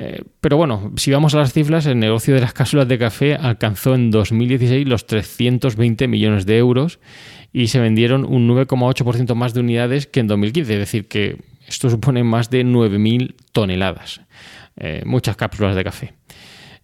Eh, 0.00 0.22
pero 0.40 0.56
bueno, 0.56 0.92
si 0.96 1.10
vamos 1.10 1.34
a 1.34 1.38
las 1.38 1.52
cifras, 1.52 1.84
el 1.86 1.98
negocio 1.98 2.32
de 2.32 2.40
las 2.40 2.52
cápsulas 2.52 2.86
de 2.86 2.98
café 2.98 3.34
alcanzó 3.34 3.96
en 3.96 4.12
2016 4.12 4.86
los 4.86 5.08
320 5.08 6.06
millones 6.06 6.46
de 6.46 6.56
euros 6.56 7.00
y 7.52 7.66
se 7.66 7.80
vendieron 7.80 8.24
un 8.24 8.48
9,8% 8.48 9.34
más 9.34 9.54
de 9.54 9.60
unidades 9.60 10.06
que 10.06 10.20
en 10.20 10.28
2015, 10.28 10.72
es 10.72 10.78
decir, 10.78 11.08
que 11.08 11.38
esto 11.66 11.90
supone 11.90 12.22
más 12.22 12.48
de 12.48 12.64
9.000 12.64 13.34
toneladas, 13.50 14.20
eh, 14.76 15.02
muchas 15.04 15.34
cápsulas 15.36 15.74
de 15.74 15.82
café. 15.82 16.14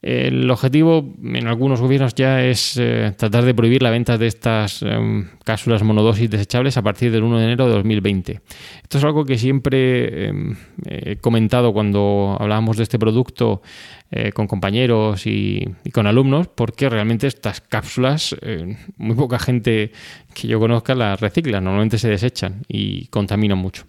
El 0.06 0.50
objetivo 0.50 1.14
en 1.23 1.46
algunos 1.46 1.80
gobiernos 1.80 2.14
ya 2.14 2.44
es 2.44 2.76
eh, 2.76 3.14
tratar 3.16 3.46
de 3.46 3.54
prohibir 3.54 3.82
la 3.82 3.88
venta 3.88 4.18
de 4.18 4.26
estas 4.26 4.82
em, 4.82 5.26
cápsulas 5.44 5.82
monodosis 5.82 6.28
desechables 6.28 6.76
a 6.76 6.82
partir 6.82 7.11
del 7.11 7.23
1 7.23 7.38
de 7.38 7.44
enero 7.44 7.66
de 7.68 7.73
2020. 7.73 8.40
Esto 8.82 8.99
es 8.99 9.04
algo 9.04 9.25
que 9.25 9.38
siempre 9.38 10.26
em, 10.26 10.56
he 10.84 11.16
comentado 11.16 11.73
cuando 11.73 12.37
hablábamos 12.38 12.76
de 12.76 12.82
este 12.82 12.99
producto 12.99 13.62
eh, 14.11 14.30
con 14.32 14.46
compañeros 14.46 15.26
y, 15.26 15.66
con 15.90 16.06
alumnos, 16.06 16.49
porque 16.49 16.90
realmente 16.90 17.26
estas 17.26 17.62
cápsulas, 17.62 18.37
eh, 18.42 18.76
muy 18.99 19.16
poca 19.16 19.38
gente 19.38 19.90
que 20.34 20.49
yo 20.49 20.61
conozca 20.61 20.94
las 20.94 21.18
recicla, 21.18 21.62
normalmente 21.62 21.96
se 21.96 22.11
desechan 22.11 22.61
y 22.68 23.06
contaminan 23.06 23.56
mucho. 23.56 23.87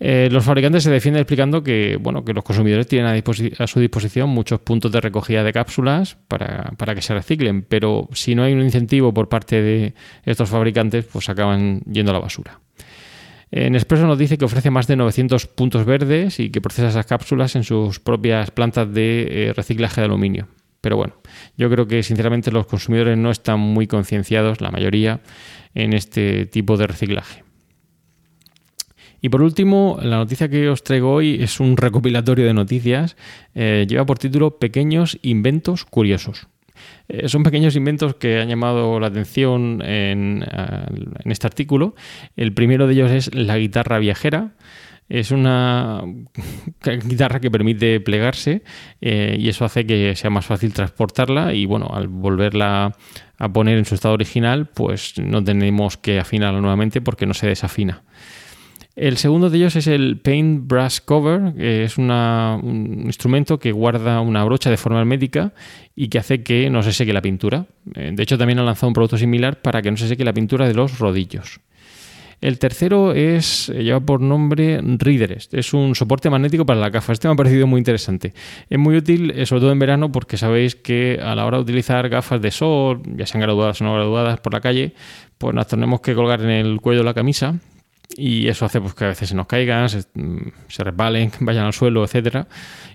Eh, 0.00 0.28
los 0.30 0.44
fabricantes 0.44 0.82
se 0.82 0.90
defienden 0.90 1.20
explicando 1.20 1.62
que, 1.62 1.96
bueno, 2.00 2.24
que 2.24 2.32
los 2.32 2.42
consumidores 2.42 2.86
tienen 2.88 3.22
a, 3.58 3.66
su 3.66 3.80
disposición 3.80 4.28
muchos 4.28 4.60
puntos 4.60 4.90
de 4.90 5.00
recogida 5.00 5.44
de 5.44 5.52
cápsulas 5.52 6.16
para, 6.26 6.94
que 6.94 7.02
se 7.02 7.14
reciclen, 7.14 7.62
pero 7.62 8.08
si 8.12 8.34
no 8.34 8.42
hay 8.42 8.52
un 8.52 8.62
incentivo 8.62 9.14
por 9.14 9.28
parte 9.28 9.62
de 9.62 9.94
estos 10.24 10.48
fabricantes, 10.48 11.04
pues 11.04 11.28
acaban 11.28 11.80
yendo 11.82 12.10
a 12.10 12.14
la 12.14 12.20
basura. 12.20 12.60
En 13.50 13.76
Expreso 13.76 14.06
nos 14.06 14.18
dice 14.18 14.36
que 14.36 14.44
ofrece 14.44 14.70
más 14.70 14.88
de 14.88 14.96
900 14.96 15.46
puntos 15.46 15.86
verdes 15.86 16.40
y 16.40 16.50
que 16.50 16.60
procesa 16.60 16.88
esas 16.88 17.06
cápsulas 17.06 17.54
en 17.54 17.62
sus 17.62 18.00
propias 18.00 18.50
plantas 18.50 18.92
de 18.92 19.28
eh, 19.48 19.52
reciclaje 19.52 20.00
de 20.00 20.06
aluminio. 20.06 20.48
Pero 20.80 20.96
bueno, 20.96 21.14
yo 21.56 21.70
creo 21.70 21.86
que 21.86 22.02
sinceramente 22.02 22.50
los 22.50 22.66
consumidores 22.66 23.16
no 23.16 23.30
están 23.30 23.60
muy 23.60 23.86
concienciados, 23.86 24.60
la 24.60 24.72
mayoría, 24.72 25.20
en 25.74 25.92
este 25.92 26.46
tipo 26.46 26.76
de 26.76 26.88
reciclaje. 26.88 27.44
Y 29.24 29.30
por 29.30 29.40
último, 29.40 29.98
la 30.02 30.18
noticia 30.18 30.50
que 30.50 30.68
os 30.68 30.84
traigo 30.84 31.10
hoy 31.10 31.42
es 31.42 31.58
un 31.58 31.78
recopilatorio 31.78 32.44
de 32.44 32.52
noticias. 32.52 33.16
Eh, 33.54 33.86
lleva 33.88 34.04
por 34.04 34.18
título 34.18 34.58
Pequeños 34.58 35.18
inventos 35.22 35.86
curiosos. 35.86 36.46
Eh, 37.08 37.26
son 37.30 37.42
pequeños 37.42 37.74
inventos 37.74 38.16
que 38.16 38.38
han 38.38 38.50
llamado 38.50 39.00
la 39.00 39.06
atención 39.06 39.80
en, 39.80 40.44
este 41.24 41.46
artículo. 41.46 41.94
El 42.36 42.52
primero 42.52 42.86
de 42.86 42.92
ellos 42.92 43.10
es 43.12 43.34
la 43.34 43.56
guitarra 43.56 43.98
viajera. 43.98 44.56
Es 45.08 45.30
una 45.30 46.02
guitarra 47.06 47.40
que 47.40 47.50
permite 47.50 48.00
plegarse 48.00 48.62
eh, 49.00 49.38
y 49.40 49.48
eso 49.48 49.64
hace 49.64 49.86
que 49.86 50.14
sea 50.16 50.28
más 50.28 50.44
fácil 50.44 50.74
transportarla 50.74 51.54
y 51.54 51.64
bueno, 51.64 51.88
al 51.94 52.08
volverla 52.08 52.92
a 53.38 53.48
poner 53.54 53.78
en 53.78 53.86
su 53.86 53.94
estado 53.94 54.12
original, 54.12 54.66
pues 54.66 55.14
no 55.18 55.42
tenemos 55.42 55.96
que 55.96 56.20
afinarla 56.20 56.60
nuevamente 56.60 57.00
porque 57.00 57.24
no 57.24 57.32
se 57.32 57.46
desafina. 57.46 58.02
El 58.96 59.16
segundo 59.16 59.50
de 59.50 59.58
ellos 59.58 59.74
es 59.74 59.88
el 59.88 60.18
Paint 60.20 60.68
Brush 60.68 61.00
Cover, 61.04 61.54
que 61.54 61.82
es 61.82 61.98
un 61.98 63.02
instrumento 63.04 63.58
que 63.58 63.72
guarda 63.72 64.20
una 64.20 64.44
brocha 64.44 64.70
de 64.70 64.76
forma 64.76 65.00
hermética 65.00 65.52
y 65.96 66.08
que 66.08 66.18
hace 66.18 66.44
que 66.44 66.70
no 66.70 66.80
se 66.84 66.92
seque 66.92 67.12
la 67.12 67.20
pintura. 67.20 67.66
Eh, 67.96 68.12
de 68.14 68.22
hecho, 68.22 68.38
también 68.38 68.60
ha 68.60 68.62
lanzado 68.62 68.86
un 68.86 68.94
producto 68.94 69.18
similar 69.18 69.60
para 69.62 69.82
que 69.82 69.90
no 69.90 69.96
se 69.96 70.06
seque 70.06 70.24
la 70.24 70.32
pintura 70.32 70.68
de 70.68 70.74
los 70.74 71.00
rodillos. 71.00 71.60
El 72.40 72.60
tercero 72.60 73.14
es, 73.14 73.68
eh, 73.68 73.82
lleva 73.82 73.98
por 73.98 74.20
nombre 74.20 74.80
Readerest. 74.80 75.54
Es 75.54 75.74
un 75.74 75.96
soporte 75.96 76.30
magnético 76.30 76.64
para 76.64 76.78
la 76.78 76.90
gafas. 76.90 77.14
Este 77.14 77.26
me 77.26 77.34
ha 77.34 77.36
parecido 77.36 77.66
muy 77.66 77.78
interesante. 77.78 78.32
Es 78.70 78.78
muy 78.78 78.96
útil, 78.96 79.32
eh, 79.32 79.44
sobre 79.44 79.62
todo 79.62 79.72
en 79.72 79.78
verano, 79.80 80.12
porque 80.12 80.36
sabéis 80.36 80.76
que 80.76 81.18
a 81.20 81.34
la 81.34 81.46
hora 81.46 81.56
de 81.56 81.62
utilizar 81.64 82.08
gafas 82.08 82.40
de 82.40 82.52
sol, 82.52 83.02
ya 83.16 83.26
sean 83.26 83.40
graduadas 83.40 83.80
o 83.80 83.84
no 83.84 83.94
graduadas 83.94 84.38
por 84.38 84.52
la 84.52 84.60
calle, 84.60 84.92
pues 85.36 85.52
las 85.52 85.66
tenemos 85.66 86.00
que 86.00 86.14
colgar 86.14 86.42
en 86.42 86.50
el 86.50 86.80
cuello 86.80 87.02
la 87.02 87.14
camisa 87.14 87.58
y 88.16 88.48
eso 88.48 88.64
hace 88.64 88.80
pues, 88.80 88.94
que 88.94 89.04
a 89.04 89.08
veces 89.08 89.28
se 89.28 89.34
nos 89.34 89.46
caigan, 89.46 89.88
se, 89.88 90.04
mm, 90.14 90.50
resbalen, 90.78 91.32
vayan 91.40 91.66
al 91.66 91.72
suelo, 91.72 92.04
etcétera. 92.04 92.46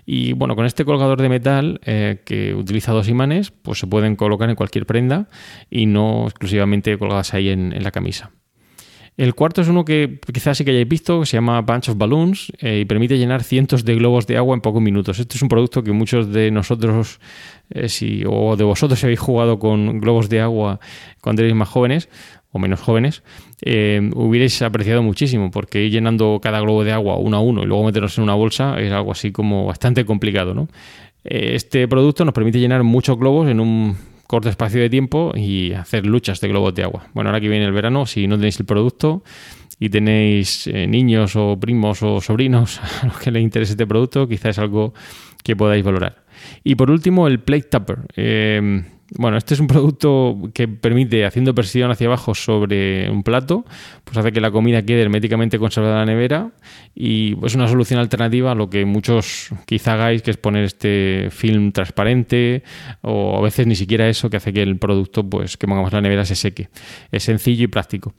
Y 0.06 0.32
bueno, 0.32 0.56
con 0.56 0.66
este 0.66 0.84
colgador 0.84 1.20
de 1.20 1.28
metal 1.28 1.80
eh, 1.84 2.22
que 2.24 2.54
utiliza 2.54 2.92
dos 2.92 3.08
imanes, 3.08 3.50
pues 3.50 3.78
se 3.78 3.86
pueden 3.86 4.16
colocar 4.16 4.48
en 4.48 4.56
cualquier 4.56 4.86
prenda 4.86 5.28
y 5.70 5.86
no 5.86 6.24
exclusivamente 6.24 6.96
colgadas 6.98 7.34
ahí 7.34 7.50
en, 7.50 7.70
la 7.82 7.90
camisa. 7.90 8.30
El 9.16 9.34
cuarto 9.34 9.60
es 9.60 9.68
uno 9.68 9.84
que 9.84 10.18
quizás 10.32 10.56
sí 10.56 10.64
que 10.64 10.70
hayáis 10.70 10.88
visto, 10.88 11.20
que 11.20 11.26
se 11.26 11.36
llama 11.36 11.60
Bunch 11.60 11.90
of 11.90 11.98
Balloons 11.98 12.52
eh, 12.58 12.80
y 12.80 12.84
permite 12.86 13.18
llenar 13.18 13.42
cientos 13.42 13.84
de 13.84 13.94
globos 13.94 14.26
de 14.26 14.38
agua 14.38 14.54
en 14.54 14.62
pocos 14.62 14.80
minutos. 14.80 15.18
Este 15.18 15.36
es 15.36 15.42
un 15.42 15.48
producto 15.48 15.82
que 15.82 15.92
muchos 15.92 16.32
de 16.32 16.50
nosotros, 16.50 17.20
eh, 17.68 17.88
si, 17.88 18.22
o 18.26 18.56
de 18.56 18.64
vosotros, 18.64 18.98
si 18.98 19.06
habéis 19.06 19.20
jugado 19.20 19.58
con 19.58 20.00
globos 20.00 20.30
de 20.30 20.40
agua 20.40 20.80
cuando 21.20 21.42
erais 21.42 21.54
más 21.54 21.68
jóvenes, 21.68 22.08
o 22.52 22.58
menos 22.58 22.80
jóvenes, 22.80 23.22
eh, 23.62 24.10
hubierais 24.14 24.60
apreciado 24.62 25.02
muchísimo, 25.02 25.50
porque 25.50 25.90
llenando 25.90 26.40
cada 26.42 26.60
globo 26.60 26.84
de 26.84 26.92
agua 26.92 27.16
uno 27.16 27.36
a 27.36 27.40
uno 27.40 27.62
y 27.62 27.66
luego 27.66 27.84
meterlos 27.84 28.18
en 28.18 28.24
una 28.24 28.34
bolsa 28.34 28.80
es 28.80 28.92
algo 28.92 29.12
así 29.12 29.30
como 29.30 29.66
bastante 29.66 30.04
complicado. 30.04 30.54
¿no? 30.54 30.68
Eh, 31.24 31.52
este 31.54 31.86
producto 31.86 32.24
nos 32.24 32.34
permite 32.34 32.58
llenar 32.58 32.82
muchos 32.82 33.18
globos 33.18 33.48
en 33.48 33.60
un 33.60 33.96
corto 34.26 34.48
espacio 34.48 34.80
de 34.80 34.90
tiempo 34.90 35.32
y 35.36 35.72
hacer 35.72 36.06
luchas 36.06 36.40
de 36.40 36.48
globos 36.48 36.74
de 36.74 36.84
agua. 36.84 37.06
Bueno, 37.14 37.30
ahora 37.30 37.40
que 37.40 37.48
viene 37.48 37.64
el 37.64 37.72
verano, 37.72 38.06
si 38.06 38.26
no 38.26 38.36
tenéis 38.36 38.58
el 38.60 38.66
producto 38.66 39.22
y 39.78 39.88
tenéis 39.88 40.66
eh, 40.66 40.86
niños 40.86 41.36
o 41.36 41.58
primos 41.58 42.02
o 42.02 42.20
sobrinos 42.20 42.80
a 43.02 43.06
los 43.06 43.18
que 43.18 43.30
les 43.30 43.42
interese 43.42 43.72
este 43.72 43.86
producto, 43.86 44.26
quizás 44.28 44.50
es 44.50 44.58
algo 44.58 44.92
que 45.44 45.56
podáis 45.56 45.84
valorar. 45.84 46.24
Y 46.64 46.74
por 46.74 46.90
último, 46.90 47.26
el 47.26 47.40
Plate 47.40 47.68
Tupper. 47.70 47.98
Bueno, 49.18 49.36
este 49.36 49.54
es 49.54 49.60
un 49.60 49.66
producto 49.66 50.38
que 50.54 50.68
permite, 50.68 51.24
haciendo 51.24 51.54
presión 51.54 51.90
hacia 51.90 52.06
abajo 52.06 52.34
sobre 52.34 53.10
un 53.10 53.24
plato, 53.24 53.64
pues 54.04 54.16
hace 54.16 54.30
que 54.30 54.40
la 54.40 54.50
comida 54.52 54.82
quede 54.82 55.02
herméticamente 55.02 55.58
conservada 55.58 55.94
en 55.94 55.98
la 56.00 56.12
nevera 56.12 56.50
y 56.94 57.36
es 57.44 57.54
una 57.54 57.66
solución 57.66 57.98
alternativa 57.98 58.52
a 58.52 58.54
lo 58.54 58.70
que 58.70 58.84
muchos 58.84 59.50
quizá 59.66 59.94
hagáis, 59.94 60.22
que 60.22 60.30
es 60.30 60.36
poner 60.36 60.64
este 60.64 61.28
film 61.30 61.72
transparente 61.72 62.62
o 63.02 63.38
a 63.38 63.40
veces 63.40 63.66
ni 63.66 63.74
siquiera 63.74 64.08
eso 64.08 64.30
que 64.30 64.36
hace 64.36 64.52
que 64.52 64.62
el 64.62 64.78
producto 64.78 65.28
pues 65.28 65.56
que 65.56 65.66
pongamos 65.66 65.92
la 65.92 66.00
nevera 66.00 66.24
se 66.24 66.36
seque. 66.36 66.68
Es 67.10 67.24
sencillo 67.24 67.64
y 67.64 67.68
práctico. 67.68 68.14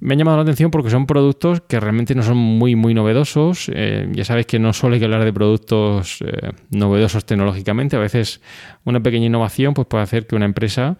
Me 0.00 0.14
ha 0.14 0.16
llamado 0.16 0.38
la 0.38 0.42
atención 0.42 0.72
porque 0.72 0.90
son 0.90 1.06
productos 1.06 1.60
que 1.60 1.78
realmente 1.78 2.14
no 2.16 2.22
son 2.24 2.36
muy 2.36 2.74
muy 2.74 2.94
novedosos. 2.94 3.70
Eh, 3.72 4.08
ya 4.12 4.24
sabéis 4.24 4.46
que 4.46 4.58
no 4.58 4.72
solo 4.72 4.94
hay 4.94 5.00
que 5.00 5.04
hablar 5.04 5.24
de 5.24 5.32
productos 5.32 6.18
eh, 6.22 6.50
novedosos 6.70 7.24
tecnológicamente, 7.24 7.94
a 7.94 8.00
veces 8.00 8.40
una 8.84 9.00
pequeña 9.00 9.26
innovación 9.26 9.74
pues 9.74 9.86
puede 9.86 10.02
hacer 10.02 10.26
que 10.32 10.36
una 10.36 10.46
empresa 10.46 10.96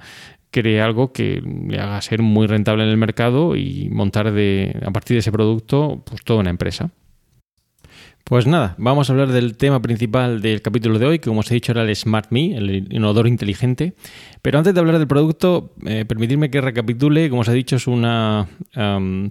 cree 0.51 0.83
algo 0.83 1.15
que 1.15 1.43
le 1.43 1.81
haga 1.81 2.03
ser 2.03 2.21
muy 2.21 2.47
rentable 2.47 2.85
en 2.85 2.91
el 2.91 2.99
mercado 2.99 3.57
y 3.57 3.89
montar 3.89 4.31
de, 4.31 4.79
a 4.85 4.91
partir 4.91 5.15
de 5.15 5.21
ese 5.21 5.33
producto 5.33 6.03
pues 6.05 6.23
toda 6.23 6.41
una 6.41 6.51
empresa. 6.51 6.91
Pues 8.25 8.47
nada, 8.47 8.75
vamos 8.79 9.09
a 9.09 9.15
hablar 9.15 9.33
del 9.33 9.57
tema 9.57 9.81
principal 9.81 10.43
del 10.43 10.61
capítulo 10.61 10.99
de 10.99 11.07
hoy, 11.07 11.19
que 11.19 11.29
como 11.29 11.41
os 11.41 11.51
he 11.51 11.55
dicho 11.55 11.73
era 11.73 11.83
el 11.83 11.97
Smart 11.97 12.31
Me, 12.31 12.55
el 12.55 12.93
inodoro 12.93 13.27
inteligente. 13.27 13.95
Pero 14.43 14.59
antes 14.59 14.75
de 14.75 14.81
hablar 14.81 14.99
del 14.99 15.09
producto, 15.09 15.75
eh, 15.87 16.05
permitidme 16.05 16.51
que 16.51 16.61
recapitule, 16.61 17.31
como 17.31 17.41
os 17.41 17.49
he 17.49 17.53
dicho, 17.53 17.77
es 17.77 17.87
una 17.87 18.49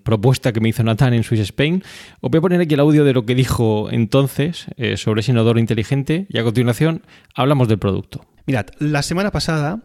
propuesta 0.04 0.52
que 0.52 0.60
me 0.60 0.70
hizo 0.70 0.84
Nathan 0.84 1.14
en 1.14 1.24
Swiss 1.24 1.42
Spain. 1.42 1.84
Os 2.20 2.32
voy 2.32 2.40
a 2.40 2.42
poner 2.42 2.62
aquí 2.62 2.74
el 2.74 2.80
audio 2.80 3.06
de 3.06 3.14
lo 3.14 3.26
que 3.26 3.36
dijo 3.36 3.90
entonces 3.92 4.66
eh, 4.76 4.98
sobre 4.98 5.22
ese 5.22 5.32
inodoro 5.32 5.60
inteligente 5.60 6.26
y 6.30 6.40
a 6.40 6.44
continuación 6.44 7.04
hablamos 7.36 7.68
del 7.70 7.78
producto. 7.78 8.26
Mirad, 8.46 8.68
la 8.80 9.04
semana 9.04 9.32
pasada 9.32 9.82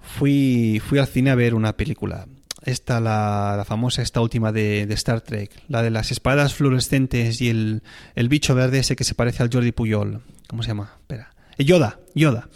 fui, 0.00 0.80
fui 0.84 0.98
al 0.98 1.06
cine 1.06 1.30
a 1.30 1.34
ver 1.34 1.54
una 1.54 1.76
película. 1.76 2.26
Esta, 2.62 3.00
la, 3.00 3.54
la 3.56 3.64
famosa, 3.64 4.02
esta 4.02 4.20
última 4.20 4.52
de, 4.52 4.82
Star 4.90 5.20
Trek, 5.20 5.50
la 5.68 5.82
de 5.82 5.90
las 5.90 6.10
espadas 6.10 6.54
fluorescentes 6.54 7.40
y 7.40 7.48
el, 7.48 7.82
el, 8.14 8.28
bicho 8.28 8.54
verde 8.54 8.80
ese 8.80 8.96
que 8.96 9.04
se 9.04 9.14
parece 9.14 9.42
al 9.42 9.50
Jordi 9.52 9.72
Puyol. 9.72 10.22
¿Cómo 10.48 10.62
se 10.62 10.68
llama? 10.68 10.92
Espera. 11.00 11.30
Eh, 11.56 11.64
Yoda, 11.64 12.00
Yoda. 12.14 12.48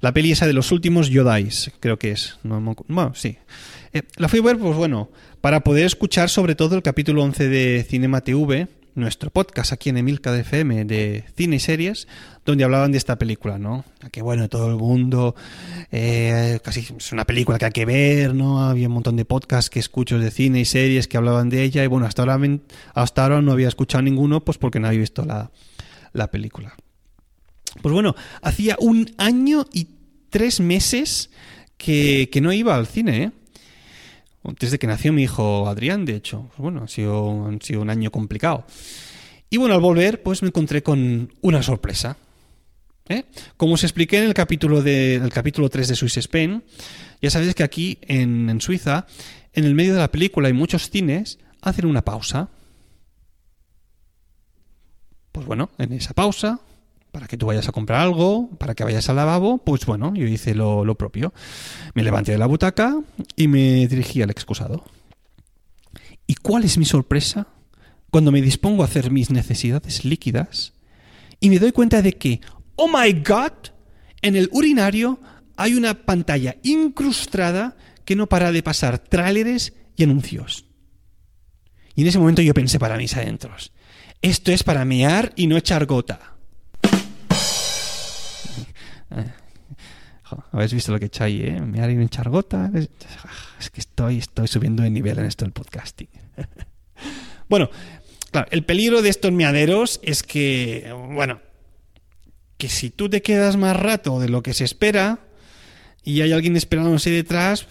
La 0.00 0.12
peli 0.12 0.32
esa 0.32 0.46
de 0.46 0.52
los 0.52 0.72
últimos 0.72 1.08
Yodais, 1.08 1.72
creo 1.80 1.98
que 1.98 2.12
es. 2.12 2.38
bueno, 2.42 3.14
sí. 3.14 3.38
Eh, 3.92 4.02
la 4.16 4.28
fui 4.28 4.40
a 4.40 4.42
ver, 4.42 4.58
pues 4.58 4.76
bueno, 4.76 5.10
para 5.40 5.64
poder 5.64 5.86
escuchar 5.86 6.28
sobre 6.28 6.54
todo 6.54 6.76
el 6.76 6.82
capítulo 6.82 7.22
11 7.22 7.48
de 7.48 7.86
Cinema 7.88 8.20
TV, 8.20 8.68
nuestro 8.96 9.30
podcast 9.30 9.72
aquí 9.72 9.90
en 9.90 9.98
Emilca 9.98 10.32
de 10.32 10.40
FM 10.40 10.86
de 10.86 11.24
cine 11.36 11.56
y 11.56 11.60
series, 11.60 12.08
donde 12.44 12.64
hablaban 12.64 12.92
de 12.92 12.98
esta 12.98 13.16
película, 13.18 13.58
¿no? 13.58 13.84
Que 14.10 14.22
bueno, 14.22 14.48
todo 14.48 14.70
el 14.70 14.76
mundo, 14.76 15.36
eh, 15.92 16.58
casi 16.64 16.80
es 16.96 17.12
una 17.12 17.24
película 17.24 17.58
que 17.58 17.66
hay 17.66 17.72
que 17.72 17.84
ver, 17.84 18.34
¿no? 18.34 18.62
Había 18.62 18.88
un 18.88 18.94
montón 18.94 19.16
de 19.16 19.24
podcasts 19.24 19.70
que 19.70 19.78
escucho 19.78 20.18
de 20.18 20.30
cine 20.30 20.60
y 20.60 20.64
series 20.64 21.08
que 21.08 21.18
hablaban 21.18 21.50
de 21.50 21.62
ella 21.62 21.84
y 21.84 21.86
bueno, 21.86 22.06
hasta 22.06 22.22
ahora, 22.22 22.40
hasta 22.94 23.22
ahora 23.22 23.42
no 23.42 23.52
había 23.52 23.68
escuchado 23.68 24.02
ninguno, 24.02 24.44
pues 24.44 24.58
porque 24.58 24.80
no 24.80 24.88
había 24.88 25.00
visto 25.00 25.24
la, 25.24 25.50
la 26.12 26.30
película. 26.30 26.74
Pues 27.82 27.92
bueno, 27.92 28.16
hacía 28.40 28.76
un 28.80 29.14
año 29.18 29.66
y 29.72 29.88
tres 30.30 30.60
meses 30.60 31.30
que, 31.76 32.30
que 32.32 32.40
no 32.40 32.52
iba 32.52 32.74
al 32.74 32.86
cine, 32.86 33.22
¿eh? 33.24 33.30
Desde 34.58 34.78
que 34.78 34.86
nació 34.86 35.12
mi 35.12 35.22
hijo 35.22 35.68
Adrián, 35.68 36.04
de 36.04 36.16
hecho. 36.16 36.50
Bueno, 36.56 36.84
ha 36.84 36.88
sido, 36.88 37.48
ha 37.48 37.64
sido 37.64 37.82
un 37.82 37.90
año 37.90 38.10
complicado. 38.10 38.64
Y 39.50 39.56
bueno, 39.56 39.74
al 39.74 39.80
volver, 39.80 40.22
pues 40.22 40.42
me 40.42 40.48
encontré 40.48 40.82
con 40.82 41.32
una 41.40 41.62
sorpresa. 41.62 42.16
¿eh? 43.08 43.24
Como 43.56 43.74
os 43.74 43.84
expliqué 43.84 44.18
en 44.18 44.24
el 44.24 44.34
capítulo, 44.34 44.82
de, 44.82 45.16
el 45.16 45.32
capítulo 45.32 45.68
3 45.68 45.88
de 45.88 45.94
Swiss 45.94 46.16
Spain, 46.18 46.64
ya 47.22 47.30
sabéis 47.30 47.54
que 47.54 47.62
aquí 47.62 47.98
en, 48.02 48.50
en 48.50 48.60
Suiza, 48.60 49.06
en 49.52 49.64
el 49.64 49.74
medio 49.74 49.94
de 49.94 50.00
la 50.00 50.10
película 50.10 50.48
y 50.48 50.52
muchos 50.52 50.90
cines, 50.90 51.38
hacen 51.62 51.86
una 51.86 52.02
pausa. 52.02 52.48
Pues 55.32 55.46
bueno, 55.46 55.70
en 55.78 55.92
esa 55.92 56.14
pausa 56.14 56.60
para 57.16 57.28
que 57.28 57.38
tú 57.38 57.46
vayas 57.46 57.66
a 57.66 57.72
comprar 57.72 58.02
algo, 58.02 58.50
para 58.58 58.74
que 58.74 58.84
vayas 58.84 59.08
al 59.08 59.16
lavabo, 59.16 59.56
pues 59.56 59.86
bueno, 59.86 60.14
yo 60.14 60.26
hice 60.26 60.54
lo, 60.54 60.94
propio. 60.96 61.32
Me 61.94 62.02
levanté 62.02 62.32
de 62.32 62.36
la 62.36 62.44
butaca 62.44 62.94
y 63.36 63.48
me 63.48 63.86
dirigí 63.86 64.20
al 64.20 64.28
excusado. 64.28 64.84
¿Y 66.26 66.34
cuál 66.34 66.64
es 66.64 66.76
mi 66.76 66.84
sorpresa? 66.84 67.46
Cuando 68.10 68.32
me 68.32 68.42
dispongo 68.42 68.82
a 68.82 68.84
hacer 68.84 69.10
mis 69.10 69.30
necesidades 69.30 70.04
líquidas 70.04 70.74
y 71.40 71.48
me 71.48 71.58
doy 71.58 71.72
cuenta 71.72 72.02
de 72.02 72.12
que, 72.12 72.42
oh 72.74 72.86
my 72.86 73.10
god, 73.26 73.70
en 74.20 74.36
el 74.36 74.50
urinario 74.52 75.18
hay 75.56 75.72
una 75.72 75.94
pantalla 75.94 76.56
incrustada 76.64 77.78
que 78.04 78.14
no 78.14 78.26
para 78.26 78.52
de 78.52 78.62
pasar 78.62 78.98
tráileres 78.98 79.72
y 79.96 80.04
anuncios. 80.04 80.66
Y 81.94 82.02
en 82.02 82.08
ese 82.08 82.18
momento 82.18 82.42
yo 82.42 82.52
pensé 82.52 82.78
para 82.78 82.98
mis 82.98 83.16
adentros, 83.16 83.72
esto 84.20 84.52
es 84.52 84.62
para 84.62 84.84
mear 84.84 85.32
y 85.34 85.46
no 85.46 85.56
echar 85.56 85.86
gota. 85.86 86.35
Eh, 89.10 89.32
habéis 90.52 90.72
visto 90.72 90.92
lo 90.92 90.98
que 90.98 91.06
he 91.06 91.22
ahí, 91.22 91.42
¿eh? 91.42 91.60
Me 91.60 91.82
en 91.82 92.08
chargota. 92.08 92.70
Es 92.74 93.70
que 93.70 93.80
estoy, 93.80 94.18
estoy 94.18 94.48
subiendo 94.48 94.82
de 94.82 94.90
nivel 94.90 95.18
en 95.18 95.26
esto 95.26 95.44
del 95.44 95.52
podcasting. 95.52 96.08
bueno, 97.48 97.70
claro, 98.30 98.48
el 98.50 98.64
peligro 98.64 99.02
de 99.02 99.08
estos 99.08 99.32
meaderos 99.32 100.00
es 100.02 100.22
que, 100.22 100.92
bueno, 101.12 101.40
que 102.58 102.68
si 102.68 102.90
tú 102.90 103.08
te 103.08 103.22
quedas 103.22 103.56
más 103.56 103.76
rato 103.76 104.18
de 104.18 104.28
lo 104.28 104.42
que 104.42 104.54
se 104.54 104.64
espera 104.64 105.20
y 106.02 106.20
hay 106.22 106.32
alguien 106.32 106.56
esperándose 106.56 107.10
detrás, 107.10 107.66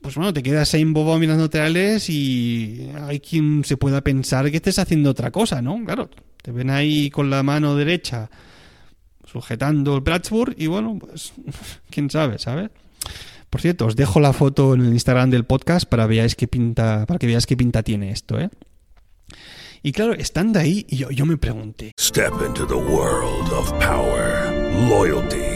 pues 0.00 0.14
bueno, 0.14 0.32
te 0.32 0.42
quedas 0.42 0.72
ahí 0.74 0.82
en 0.82 0.92
bobo 0.92 1.18
mirando 1.18 1.50
trailers 1.50 2.08
y 2.10 2.90
hay 3.02 3.18
quien 3.18 3.64
se 3.64 3.76
pueda 3.76 4.02
pensar 4.02 4.50
que 4.50 4.58
estés 4.58 4.78
haciendo 4.78 5.10
otra 5.10 5.30
cosa, 5.30 5.62
¿no? 5.62 5.82
Claro, 5.84 6.10
te 6.42 6.52
ven 6.52 6.70
ahí 6.70 7.10
con 7.10 7.30
la 7.30 7.42
mano 7.42 7.74
derecha 7.74 8.30
sujetando 9.40 9.96
el 9.96 10.02
Plattsburgh 10.02 10.54
y 10.56 10.66
bueno, 10.66 10.98
pues 10.98 11.32
quién 11.90 12.10
sabe, 12.10 12.38
¿sabes? 12.38 12.70
Por 13.50 13.60
cierto, 13.60 13.86
os 13.86 13.96
dejo 13.96 14.18
la 14.20 14.32
foto 14.32 14.74
en 14.74 14.80
el 14.80 14.92
Instagram 14.92 15.30
del 15.30 15.44
podcast 15.44 15.88
para 15.88 16.06
veáis 16.06 16.34
qué 16.34 16.48
pinta, 16.48 17.04
para 17.06 17.18
que 17.18 17.26
veáis 17.26 17.46
qué 17.46 17.56
pinta 17.56 17.82
tiene 17.82 18.10
esto, 18.10 18.38
¿eh? 18.38 18.50
Y 19.82 19.92
claro, 19.92 20.14
estando 20.14 20.58
ahí, 20.58 20.84
yo, 20.88 21.10
yo 21.10 21.26
me 21.26 21.36
pregunté, 21.36 21.92
Step 22.00 22.32
into 22.44 22.66
the 22.66 22.74
world 22.74 23.52
of 23.52 23.70
power, 23.74 24.50
loyalty, 24.88 25.55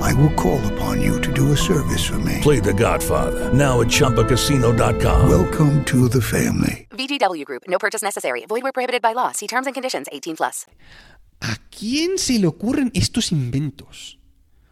I 0.00 0.14
will 0.14 0.34
call 0.34 0.60
upon 0.72 1.02
you 1.02 1.20
to 1.20 1.32
do 1.32 1.52
a 1.52 1.56
service 1.56 2.04
for 2.04 2.18
me. 2.18 2.38
Play 2.42 2.60
The 2.60 2.74
Godfather 2.74 3.52
now 3.52 3.80
at 3.80 3.88
ChumbaCasino.com. 3.88 5.28
Welcome 5.28 5.84
to 5.84 6.08
the 6.08 6.22
family. 6.22 6.86
VGW 6.90 7.44
Group. 7.44 7.64
No 7.68 7.78
purchase 7.78 8.02
necessary. 8.02 8.46
Void 8.46 8.62
where 8.62 8.72
prohibited 8.72 9.02
by 9.02 9.12
law. 9.12 9.32
See 9.32 9.46
terms 9.46 9.66
and 9.66 9.74
conditions. 9.74 10.06
18 10.12 10.36
plus. 10.36 10.66
¿a 11.40 11.56
quién 11.70 12.18
se 12.18 12.38
le 12.38 12.46
ocurren 12.46 12.90
estos 12.94 13.32
inventos? 13.32 14.18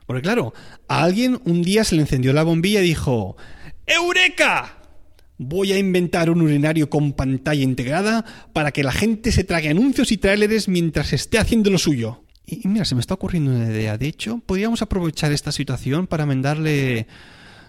Porque 0.06 0.22
claro, 0.22 0.54
a 0.88 1.02
alguien 1.02 1.40
un 1.44 1.62
día 1.62 1.84
se 1.84 1.96
le 1.96 2.02
encendió 2.02 2.32
la 2.32 2.44
bombilla 2.44 2.80
y 2.80 2.88
dijo, 2.88 3.36
¡Eureka! 3.86 4.78
Voy 5.38 5.72
a 5.72 5.78
inventar 5.78 6.30
un 6.30 6.40
urinario 6.40 6.88
con 6.88 7.12
pantalla 7.12 7.62
integrada 7.62 8.24
para 8.52 8.72
que 8.72 8.82
la 8.82 8.92
gente 8.92 9.32
se 9.32 9.44
trague 9.44 9.68
anuncios 9.68 10.10
y 10.10 10.16
tráileres 10.16 10.66
mientras 10.68 11.12
esté 11.12 11.38
haciendo 11.38 11.70
lo 11.70 11.78
suyo. 11.78 12.22
Y 12.46 12.66
mira, 12.68 12.84
se 12.84 12.94
me 12.94 13.00
está 13.00 13.14
ocurriendo 13.14 13.50
una 13.50 13.66
idea. 13.66 13.98
De 13.98 14.06
hecho, 14.06 14.40
podríamos 14.46 14.80
aprovechar 14.80 15.32
esta 15.32 15.50
situación 15.50 16.06
para 16.06 16.26
mandarle, 16.26 17.06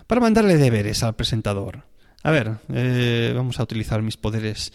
para 0.05 0.21
mandarle 0.21 0.57
deberes 0.57 1.01
al 1.03 1.15
presentador. 1.15 1.83
A 2.23 2.31
ver, 2.31 2.57
eh, 2.69 3.33
vamos 3.35 3.59
a 3.59 3.63
utilizar 3.63 4.01
mis 4.01 4.17
poderes 4.17 4.73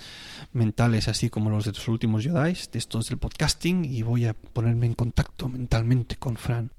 mentales, 0.53 1.09
así 1.09 1.31
como 1.31 1.51
los 1.51 1.65
de 1.65 1.73
los 1.73 1.87
últimos 1.89 2.25
Jedi, 2.25 2.55
de 2.73 2.79
estos 2.79 3.09
del 3.09 3.19
podcasting, 3.19 3.85
y 3.85 4.03
voy 4.03 4.27
a 4.27 4.35
ponerme 4.35 4.87
en 4.87 4.95
contacto 4.95 5.49
mentalmente 5.49 6.17
con 6.17 6.37
Fran. 6.37 6.71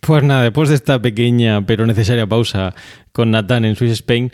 Pues 0.00 0.22
nada, 0.22 0.42
después 0.44 0.68
de 0.68 0.76
esta 0.76 1.00
pequeña 1.02 1.66
pero 1.66 1.86
necesaria 1.86 2.26
pausa 2.26 2.74
con 3.18 3.32
Nathan 3.32 3.64
en 3.64 3.74
Swiss 3.74 3.90
Spain, 3.94 4.30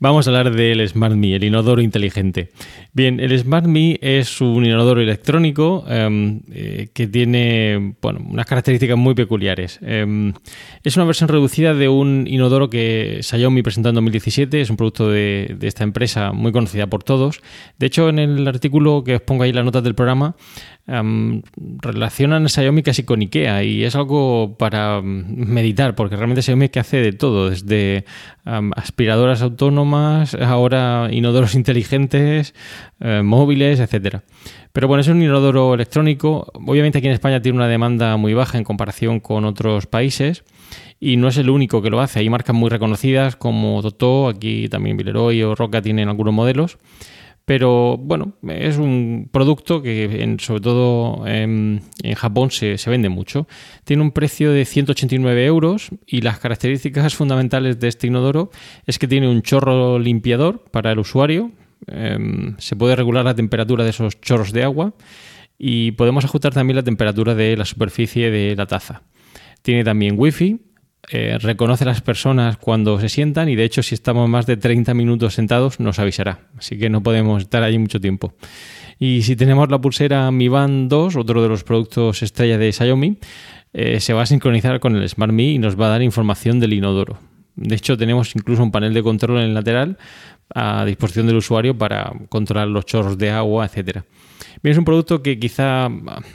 vamos 0.00 0.26
a 0.26 0.30
hablar 0.30 0.52
del 0.52 0.86
Smart 0.88 1.14
Me, 1.14 1.36
el 1.36 1.44
inodoro 1.44 1.80
inteligente. 1.80 2.50
Bien, 2.92 3.20
el 3.20 3.38
Smart 3.38 3.66
Me 3.66 3.96
es 4.02 4.40
un 4.40 4.66
inodoro 4.66 5.00
electrónico 5.00 5.84
em, 5.88 6.40
eh, 6.52 6.88
que 6.92 7.06
tiene 7.06 7.94
unas 8.02 8.46
características 8.46 8.98
muy 8.98 9.14
peculiares. 9.14 9.78
Em, 9.82 10.32
es 10.82 10.96
una 10.96 11.04
versión 11.04 11.28
reducida 11.28 11.74
de 11.74 11.88
un 11.88 12.26
inodoro 12.28 12.68
que 12.68 13.20
Xiaomi 13.22 13.62
presentó 13.62 13.90
en 13.90 13.94
2017, 13.94 14.60
es 14.60 14.68
un 14.68 14.76
producto 14.76 15.10
de, 15.10 15.56
esta 15.62 15.84
empresa 15.84 16.32
muy 16.32 16.50
conocida 16.50 16.88
por 16.88 17.04
todos. 17.04 17.40
De 17.78 17.86
hecho, 17.86 18.08
en 18.08 18.18
el 18.18 18.48
artículo 18.48 19.04
que 19.04 19.14
os 19.14 19.22
pongo 19.22 19.44
ahí 19.44 19.52
las 19.52 19.64
notas 19.64 19.84
del 19.84 19.94
programa, 19.94 20.34
em, 20.88 21.40
relacionan 21.80 22.46
a 22.46 22.48
Xiaomi 22.48 22.82
casi 22.82 23.04
con 23.04 23.20
IKEA 23.20 23.62
y 23.62 23.84
es 23.84 23.94
algo 23.94 24.56
para 24.58 25.00
meditar, 25.02 25.94
porque 25.94 26.16
realmente 26.16 26.42
Xiaomi 26.42 26.68
que 26.68 26.80
hace 26.80 26.96
de 26.96 27.12
todo, 27.12 27.50
desde 27.50 28.04
aspiradoras 28.44 29.42
autónomas, 29.42 30.34
ahora 30.34 31.08
inodoros 31.10 31.54
inteligentes, 31.56 32.54
eh, 33.00 33.22
móviles, 33.24 33.80
etcétera. 33.80 34.22
Pero 34.72 34.88
bueno, 34.88 35.02
es 35.02 35.08
un 35.08 35.22
inodoro 35.22 35.74
electrónico. 35.74 36.50
Obviamente 36.54 36.98
aquí 36.98 37.06
en 37.06 37.12
España 37.12 37.40
tiene 37.40 37.56
una 37.56 37.68
demanda 37.68 38.16
muy 38.16 38.34
baja 38.34 38.58
en 38.58 38.64
comparación 38.64 39.20
con 39.20 39.44
otros 39.44 39.86
países 39.86 40.42
y 41.00 41.16
no 41.16 41.28
es 41.28 41.36
el 41.36 41.50
único 41.50 41.82
que 41.82 41.90
lo 41.90 42.00
hace. 42.00 42.20
Hay 42.20 42.28
marcas 42.28 42.56
muy 42.56 42.70
reconocidas 42.70 43.36
como 43.36 43.82
Toto, 43.82 44.28
aquí 44.28 44.68
también 44.68 44.96
Villeroy 44.96 45.42
o 45.42 45.54
Roca 45.54 45.80
tienen 45.80 46.08
algunos 46.08 46.34
modelos. 46.34 46.78
Pero 47.46 47.98
bueno, 47.98 48.32
es 48.48 48.78
un 48.78 49.28
producto 49.30 49.82
que 49.82 50.22
en- 50.22 50.40
sobre 50.40 50.60
todo 50.62 51.26
en, 51.26 51.82
en 52.02 52.14
Japón 52.14 52.50
se, 52.50 52.78
se 52.78 52.88
vende 52.88 53.10
mucho. 53.10 53.46
Tiene 53.84 54.02
un 54.02 54.12
precio 54.12 54.50
de 54.50 54.64
189 54.64 55.44
euros 55.44 55.90
y 56.06 56.22
las 56.22 56.38
características 56.38 57.14
fundamentales 57.16 57.78
de 57.80 57.88
este 57.88 58.06
inodoro 58.06 58.50
es 58.86 58.98
que 58.98 59.08
tiene 59.08 59.28
un 59.28 59.42
chorro 59.42 59.98
limpiador 59.98 60.64
para 60.70 60.92
el 60.92 60.98
usuario. 60.98 61.50
Em, 61.86 62.56
se 62.58 62.76
puede 62.76 62.96
regular 62.96 63.26
la 63.26 63.34
temperatura 63.34 63.84
de 63.84 63.90
esos 63.90 64.18
chorros 64.22 64.52
de 64.52 64.62
agua 64.62 64.94
y 65.58 65.92
podemos 65.92 66.24
ajustar 66.24 66.54
también 66.54 66.76
la 66.76 66.82
temperatura 66.82 67.34
de 67.34 67.58
la 67.58 67.66
superficie 67.66 68.30
de 68.30 68.56
la 68.56 68.64
taza. 68.66 69.02
Tiene 69.60 69.84
también 69.84 70.14
wifi, 70.18 70.60
eh, 71.10 71.38
reconoce 71.38 71.84
a 71.84 71.88
las 71.88 72.00
personas 72.00 72.56
cuando 72.56 72.98
se 73.00 73.08
sientan 73.08 73.48
y 73.48 73.56
de 73.56 73.64
hecho 73.64 73.82
si 73.82 73.94
estamos 73.94 74.28
más 74.28 74.46
de 74.46 74.56
30 74.56 74.94
minutos 74.94 75.34
sentados 75.34 75.80
nos 75.80 75.98
avisará, 75.98 76.48
así 76.56 76.78
que 76.78 76.88
no 76.88 77.02
podemos 77.02 77.42
estar 77.42 77.62
allí 77.62 77.78
mucho 77.78 78.00
tiempo. 78.00 78.34
Y 78.98 79.22
si 79.22 79.36
tenemos 79.36 79.70
la 79.70 79.80
pulsera 79.80 80.30
Mi 80.30 80.48
Band 80.48 80.88
2, 80.88 81.16
otro 81.16 81.42
de 81.42 81.48
los 81.48 81.64
productos 81.64 82.22
estrella 82.22 82.58
de 82.58 82.72
Xiaomi, 82.72 83.18
eh, 83.72 84.00
se 84.00 84.12
va 84.12 84.22
a 84.22 84.26
sincronizar 84.26 84.80
con 84.80 84.96
el 84.96 85.08
Smart 85.08 85.32
Me 85.32 85.44
y 85.44 85.58
nos 85.58 85.78
va 85.78 85.86
a 85.86 85.90
dar 85.90 86.02
información 86.02 86.60
del 86.60 86.72
inodoro. 86.72 87.18
De 87.56 87.74
hecho, 87.74 87.96
tenemos 87.96 88.34
incluso 88.34 88.62
un 88.62 88.70
panel 88.70 88.94
de 88.94 89.02
control 89.02 89.38
en 89.38 89.44
el 89.44 89.54
lateral 89.54 89.98
a 90.54 90.84
disposición 90.84 91.26
del 91.26 91.36
usuario 91.36 91.76
para 91.76 92.12
controlar 92.28 92.68
los 92.68 92.86
chorros 92.86 93.18
de 93.18 93.30
agua, 93.30 93.66
etcétera. 93.66 94.04
Es 94.62 94.78
un 94.78 94.84
producto 94.84 95.22
que 95.22 95.38
quizá 95.38 95.88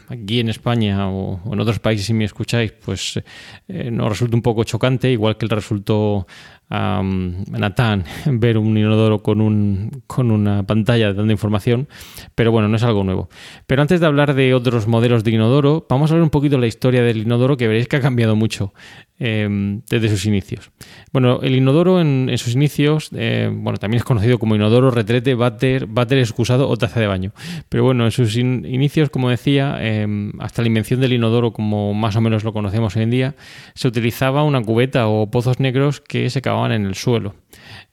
aquí 0.08 0.40
en 0.40 0.50
España 0.50 1.10
o, 1.10 1.42
en 1.52 1.60
otros 1.60 1.80
países, 1.80 2.06
si 2.06 2.14
me 2.14 2.26
escucháis, 2.26 2.72
pues 2.72 3.22
eh, 3.68 3.92
nos 3.92 4.10
resulta 4.10 4.36
un 4.36 4.42
poco 4.42 4.64
chocante, 4.64 5.12
igual 5.12 5.38
que 5.38 5.48
le 5.48 5.56
resultó 5.56 6.28
a 6.70 7.00
um, 7.00 7.44
Natán 7.50 8.04
ver 8.26 8.58
un 8.58 8.78
inodoro 8.78 9.24
con, 9.24 9.42
un, 9.42 10.04
con 10.06 10.30
una 10.32 10.64
pantalla 10.64 11.14
dando 11.14 11.32
información, 11.32 11.88
pero 12.36 12.52
bueno, 12.52 12.68
no 12.68 12.76
es 12.76 12.84
algo 12.84 13.04
nuevo. 13.04 13.30
Pero 13.66 13.82
antes 13.82 14.00
de 14.00 14.06
hablar 14.06 14.36
de 14.36 14.54
otros 14.54 14.88
modelos 14.88 15.24
de 15.24 15.32
inodoro, 15.32 15.86
vamos 15.90 16.12
a 16.12 16.14
ver 16.14 16.24
un 16.24 16.30
poquito 16.30 16.58
la 16.58 16.68
historia 16.68 17.02
del 17.02 17.18
inodoro 17.18 17.58
que 17.58 17.68
veréis 17.68 17.88
que 17.88 17.98
ha 17.98 18.02
cambiado 18.02 18.36
mucho 18.36 18.74
eh, 19.20 19.80
desde 19.90 20.10
sus 20.10 20.26
inicios. 20.26 20.72
Bueno, 21.12 21.40
el 21.42 21.56
inodoro 21.56 22.00
en, 22.02 22.32
sus 22.38 22.54
inicios, 22.54 23.10
eh, 23.14 23.50
bueno, 23.52 23.78
también 23.78 24.00
es 24.00 24.04
conocido 24.04 24.40
como 24.40 24.56
inodoro, 24.56 24.92
retrete, 24.92 25.36
váter, 25.36 25.88
excusado 26.18 26.70
o 26.70 26.78
taza 26.78 27.00
de 27.00 27.08
baño. 27.08 27.32
Pero 27.70 27.84
bueno, 27.84 28.06
en 28.06 28.12
sus 28.12 28.38
in- 28.38 28.66
inicios, 28.66 29.10
como 29.10 29.30
decía, 29.30 29.78
eh, 29.80 30.08
hasta 30.40 30.62
la 30.62 30.68
invención 30.68 31.02
del 31.02 31.14
inodoro, 31.14 31.52
como 31.54 31.94
más 31.94 32.16
o 32.16 32.22
menos 32.22 32.44
lo 32.44 32.54
conocemos 32.54 32.96
hoy 32.96 33.04
en 33.04 33.10
día, 33.12 33.36
se 33.76 33.88
utilizaba 33.88 34.44
una 34.44 34.62
cubeta 34.62 35.08
o 35.08 35.30
pozos 35.30 35.60
negros 35.60 36.02
que 36.02 36.30
se 36.30 36.42
cavaban 36.42 36.72
en 36.72 36.86
el 36.86 36.96
suelo. 36.96 37.36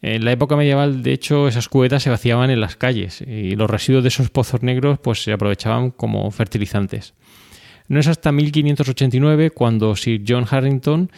En 0.02 0.24
la 0.24 0.32
época 0.32 0.56
medieval, 0.56 1.02
de 1.02 1.12
hecho, 1.12 1.48
esas 1.48 1.68
cubetas 1.68 2.02
se 2.02 2.10
vaciaban 2.10 2.50
en 2.50 2.60
las 2.60 2.76
calles 2.76 3.20
y 3.20 3.56
los 3.56 3.68
residuos 3.68 4.04
de 4.04 4.08
esos 4.08 4.30
pozos 4.30 4.62
negros 4.62 4.98
pues, 4.98 5.22
se 5.22 5.32
aprovechaban 5.32 5.90
como 5.90 6.30
fertilizantes. 6.30 7.14
No 7.88 8.00
es 8.00 8.06
hasta 8.06 8.32
1589 8.32 9.50
cuando 9.50 9.94
Sir 9.96 10.22
John 10.26 10.46
Harrington, 10.50 11.10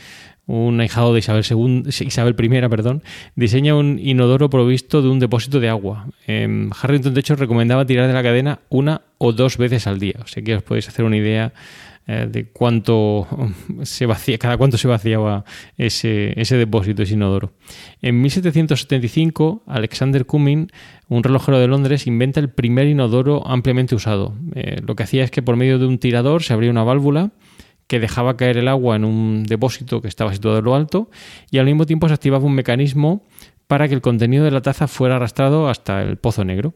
un 0.47 0.81
ahijado 0.81 1.13
de 1.13 1.21
Isabel, 1.21 1.45
II, 1.49 1.83
Isabel 1.87 2.35
I, 2.39 2.69
perdón, 2.69 3.03
diseña 3.37 3.75
un 3.75 3.99
inodoro 3.99 4.49
provisto 4.49 5.03
de 5.03 5.09
un 5.09 5.19
depósito 5.19 5.61
de 5.61 5.69
agua. 5.69 6.09
Eh, 6.27 6.69
Harrington, 6.81 7.13
de 7.13 7.21
hecho, 7.21 7.37
recomendaba 7.37 7.85
tirar 7.85 8.07
de 8.07 8.15
la 8.15 8.23
cadena 8.23 8.61
una 8.71 9.03
o 9.19 9.33
dos 9.33 9.59
veces 9.59 9.87
al 9.87 9.99
día. 9.99 10.17
O 10.23 10.27
sea 10.27 10.43
que 10.43 10.57
os 10.57 10.63
podéis 10.63 10.89
hacer 10.89 11.05
una 11.05 11.19
idea 11.19 11.53
eh, 12.11 12.27
de 12.27 12.47
cuánto 12.47 13.29
se 13.83 14.07
vacía, 14.07 14.39
cada 14.39 14.57
cuánto 14.57 14.79
se 14.79 14.89
vaciaba 14.89 15.45
ese, 15.77 16.33
ese 16.41 16.57
depósito, 16.57 17.03
ese 17.03 17.13
inodoro. 17.13 17.53
En 18.01 18.23
1775, 18.23 19.65
Alexander 19.67 20.25
Cumming, 20.25 20.73
un 21.09 21.23
relojero 21.23 21.59
de 21.59 21.67
Londres, 21.69 22.07
inventa 22.07 22.41
el 22.41 22.51
primer 22.51 22.87
inodoro 22.87 23.47
ampliamente 23.47 23.95
usado. 23.95 24.35
Eh, 24.55 24.81
lo 24.87 24.95
que 24.95 25.05
hacía 25.05 25.25
es 25.25 25.31
que 25.31 25.43
por 25.43 25.57
medio 25.57 25.79
de 25.79 25.87
un 25.87 25.99
tirador 25.99 26.43
se 26.43 26.53
abría 26.53 26.71
una 26.71 26.85
válvula 26.85 27.31
que 27.87 27.99
dejaba 27.99 28.37
caer 28.37 28.59
el 28.59 28.69
agua 28.69 28.97
en 28.97 29.05
un 29.05 29.45
depósito 29.45 30.03
que 30.03 30.09
estaba 30.09 30.33
situado 30.33 30.59
en 30.59 30.65
lo 30.65 30.75
alto 30.75 31.11
y 31.51 31.59
al 31.59 31.65
mismo 31.65 31.87
tiempo 31.87 32.07
se 32.09 32.15
activaba 32.15 32.45
un 32.45 32.55
mecanismo 32.55 33.25
para 33.67 33.89
que 33.89 33.95
el 33.95 34.03
contenido 34.03 34.45
de 34.45 34.51
la 34.51 34.61
taza 34.61 34.87
fuera 34.89 35.17
arrastrado 35.17 35.69
hasta 35.69 36.03
el 36.03 36.19
pozo 36.19 36.45
negro. 36.45 36.75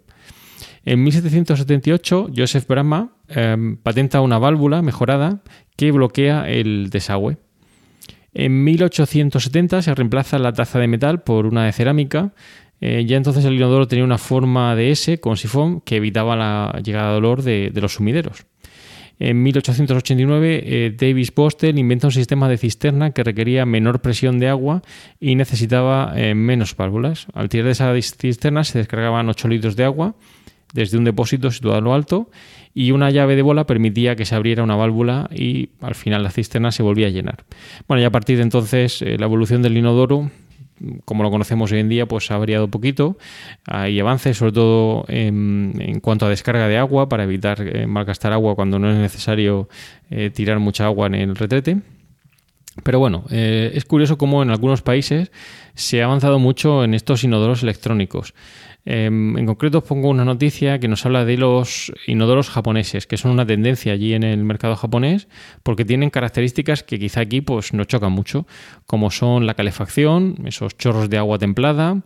En 0.84 1.02
1778, 1.04 2.30
Joseph 2.34 2.66
Brahma 2.66 3.12
eh, 3.28 3.76
patenta 3.82 4.20
una 4.20 4.38
válvula 4.38 4.82
mejorada 4.82 5.42
que 5.76 5.92
bloquea 5.92 6.48
el 6.48 6.90
desagüe. 6.90 7.36
En 8.34 8.64
1870 8.64 9.82
se 9.82 9.94
reemplaza 9.94 10.38
la 10.38 10.52
taza 10.52 10.78
de 10.78 10.88
metal 10.88 11.22
por 11.22 11.46
una 11.46 11.66
de 11.66 11.72
cerámica. 11.72 12.32
Eh, 12.84 13.04
ya 13.06 13.16
entonces 13.16 13.44
el 13.44 13.54
inodoro 13.54 13.86
tenía 13.86 14.04
una 14.04 14.18
forma 14.18 14.74
de 14.74 14.90
S 14.90 15.20
con 15.20 15.36
sifón 15.36 15.80
que 15.82 15.96
evitaba 15.96 16.34
la 16.34 16.80
llegada 16.84 17.12
de 17.12 17.16
olor 17.16 17.42
de, 17.42 17.70
los 17.76 17.94
sumideros. 17.94 18.44
En 19.20 19.40
1889, 19.40 20.62
eh, 20.64 20.96
Davis 20.98 21.32
Bostel 21.32 21.78
inventa 21.78 22.08
un 22.08 22.12
sistema 22.12 22.48
de 22.48 22.58
cisterna 22.58 23.12
que 23.12 23.22
requería 23.22 23.64
menor 23.66 24.00
presión 24.00 24.40
de 24.40 24.48
agua 24.48 24.82
y 25.20 25.36
necesitaba 25.36 26.12
eh, 26.16 26.34
menos 26.34 26.74
válvulas. 26.74 27.28
Al 27.34 27.48
tirar 27.48 27.66
de 27.66 27.70
esa 27.70 27.94
cisterna 28.00 28.64
se 28.64 28.78
descargaban 28.78 29.28
8 29.28 29.46
litros 29.46 29.76
de 29.76 29.84
agua 29.84 30.16
desde 30.72 30.98
un 30.98 31.04
depósito 31.04 31.52
situado 31.52 31.78
en 31.78 31.84
lo 31.84 31.94
alto 31.94 32.30
y 32.74 32.90
una 32.90 33.10
llave 33.10 33.36
de 33.36 33.42
bola 33.42 33.64
permitía 33.64 34.16
que 34.16 34.24
se 34.24 34.34
abriera 34.34 34.64
una 34.64 34.74
válvula 34.74 35.30
y 35.32 35.68
al 35.82 35.94
final 35.94 36.24
la 36.24 36.30
cisterna 36.30 36.72
se 36.72 36.82
volvía 36.82 37.06
a 37.06 37.10
llenar. 37.10 37.44
Bueno, 37.86 38.02
y 38.02 38.06
a 38.06 38.10
partir 38.10 38.38
de 38.38 38.42
entonces 38.42 39.02
la 39.02 39.26
evolución 39.26 39.62
del 39.62 39.76
inodoro 39.76 40.30
como 41.04 41.22
lo 41.22 41.30
conocemos 41.30 41.72
hoy 41.72 41.80
en 41.80 41.88
día, 41.88 42.06
pues 42.06 42.30
ha 42.30 42.38
variado 42.38 42.68
poquito. 42.68 43.16
Hay 43.66 43.98
avances, 44.00 44.36
sobre 44.36 44.52
todo 44.52 45.04
en, 45.08 46.00
cuanto 46.02 46.26
a 46.26 46.28
descarga 46.28 46.68
de 46.68 46.78
agua, 46.78 47.08
para 47.08 47.24
evitar 47.24 47.60
eh, 47.60 47.86
malgastar 47.86 48.32
agua 48.32 48.54
cuando 48.54 48.78
no 48.78 48.90
es 48.90 48.98
necesario 48.98 49.68
eh, 50.10 50.30
tirar 50.30 50.58
mucha 50.58 50.84
agua 50.86 51.06
en 51.06 51.14
el 51.14 51.36
retrete. 51.36 51.78
Pero 52.82 52.98
bueno, 52.98 53.24
eh, 53.30 53.70
es 53.74 53.84
curioso 53.84 54.16
cómo 54.16 54.42
en 54.42 54.50
algunos 54.50 54.80
países 54.80 55.30
se 55.74 56.00
ha 56.00 56.06
avanzado 56.06 56.38
mucho 56.38 56.84
en 56.84 56.94
estos 56.94 57.22
inodoros 57.22 57.62
electrónicos. 57.62 58.34
Em, 58.84 59.38
en 59.38 59.46
concreto 59.46 59.78
os 59.78 59.84
pongo 59.84 60.10
una 60.10 60.24
noticia 60.24 60.80
que 60.80 60.88
nos 60.88 61.06
habla 61.06 61.24
de 61.24 61.36
los 61.36 61.92
inodoros 62.06 62.50
japoneses, 62.50 63.06
que 63.06 63.16
son 63.16 63.30
una 63.30 63.46
tendencia 63.46 63.92
allí 63.92 64.12
en 64.12 64.24
el 64.24 64.42
mercado 64.44 64.74
japonés, 64.74 65.28
porque 65.62 65.84
tienen 65.84 66.10
características 66.10 66.82
que 66.82 66.98
quizá 66.98 67.20
aquí 67.20 67.40
pues, 67.40 67.72
nos 67.72 67.86
chocan 67.86 68.10
mucho, 68.10 68.46
como 68.86 69.10
son 69.10 69.46
la 69.46 69.54
calefacción, 69.54 70.36
esos 70.46 70.76
chorros 70.76 71.08
de 71.08 71.18
agua 71.18 71.38
templada, 71.38 72.02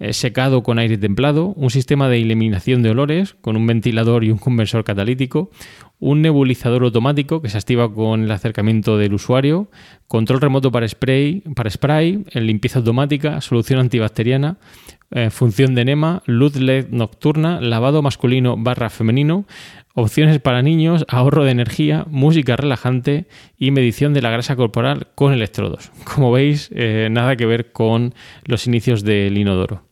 eh, 0.00 0.12
secado 0.12 0.62
con 0.62 0.78
aire 0.78 0.96
templado, 0.96 1.46
un 1.46 1.70
sistema 1.70 2.08
de 2.08 2.22
eliminación 2.22 2.82
de 2.82 2.90
olores 2.90 3.34
con 3.40 3.56
un 3.56 3.66
ventilador 3.66 4.22
y 4.22 4.30
un 4.30 4.38
conversor 4.38 4.84
catalítico, 4.84 5.50
un 5.98 6.22
nebulizador 6.22 6.84
automático 6.84 7.42
que 7.42 7.48
se 7.48 7.58
activa 7.58 7.92
con 7.92 8.22
el 8.22 8.30
acercamiento 8.30 8.96
del 8.96 9.14
usuario, 9.14 9.70
control 10.06 10.40
remoto 10.40 10.70
para 10.70 10.86
spray, 10.86 11.40
para 11.56 11.68
spray 11.68 12.24
limpieza 12.34 12.78
automática, 12.78 13.40
solución 13.40 13.80
antibacteriana, 13.80 14.58
eh, 15.10 15.30
función 15.30 15.74
de 15.74 15.82
enema, 15.82 16.22
luz 16.26 16.56
LED 16.56 16.88
nocturna, 16.90 17.60
lavado 17.60 18.02
masculino 18.02 18.56
barra 18.58 18.90
femenino, 18.90 19.46
opciones 19.94 20.38
para 20.38 20.60
niños, 20.60 21.06
ahorro 21.08 21.44
de 21.44 21.50
energía, 21.50 22.04
música 22.10 22.56
relajante 22.56 23.26
y 23.56 23.70
medición 23.70 24.12
de 24.12 24.20
la 24.20 24.30
grasa 24.30 24.54
corporal 24.54 25.08
con 25.14 25.32
electrodos. 25.32 25.90
Como 26.14 26.30
veis, 26.30 26.70
eh, 26.74 27.08
nada 27.10 27.36
que 27.36 27.46
ver 27.46 27.72
con 27.72 28.14
los 28.44 28.66
inicios 28.66 29.02
del 29.02 29.38
inodoro. 29.38 29.82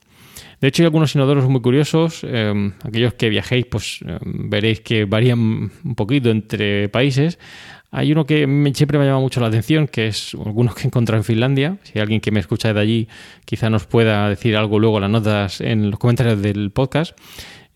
De 0.60 0.68
hecho, 0.68 0.82
hay 0.82 0.86
algunos 0.86 1.14
inodoros 1.14 1.48
muy 1.48 1.60
curiosos. 1.60 2.20
Eh, 2.22 2.72
aquellos 2.82 3.14
que 3.14 3.28
viajéis, 3.28 3.66
pues 3.66 4.00
veréis 4.24 4.80
que 4.80 5.04
varían 5.04 5.38
un 5.38 5.94
poquito 5.94 6.30
entre 6.30 6.88
países. 6.88 7.38
Hay 7.96 8.12
uno 8.12 8.26
que 8.26 8.46
siempre 8.74 8.98
me 8.98 9.06
llama 9.06 9.20
mucho 9.20 9.40
la 9.40 9.46
atención, 9.46 9.88
que 9.88 10.08
es 10.08 10.34
algunos 10.34 10.74
que 10.74 10.82
he 10.82 10.86
encontrado 10.86 11.18
en 11.18 11.24
Finlandia. 11.24 11.78
Si 11.82 11.98
alguien 11.98 12.20
que 12.20 12.30
me 12.30 12.40
escucha 12.40 12.74
de 12.74 12.78
allí 12.78 13.08
quizá 13.46 13.70
nos 13.70 13.86
pueda 13.86 14.28
decir 14.28 14.54
algo 14.54 14.78
luego 14.78 14.98
en 14.98 15.00
las 15.00 15.10
notas 15.10 15.60
en 15.62 15.90
los 15.90 15.98
comentarios 15.98 16.42
del 16.42 16.70
podcast. 16.72 17.18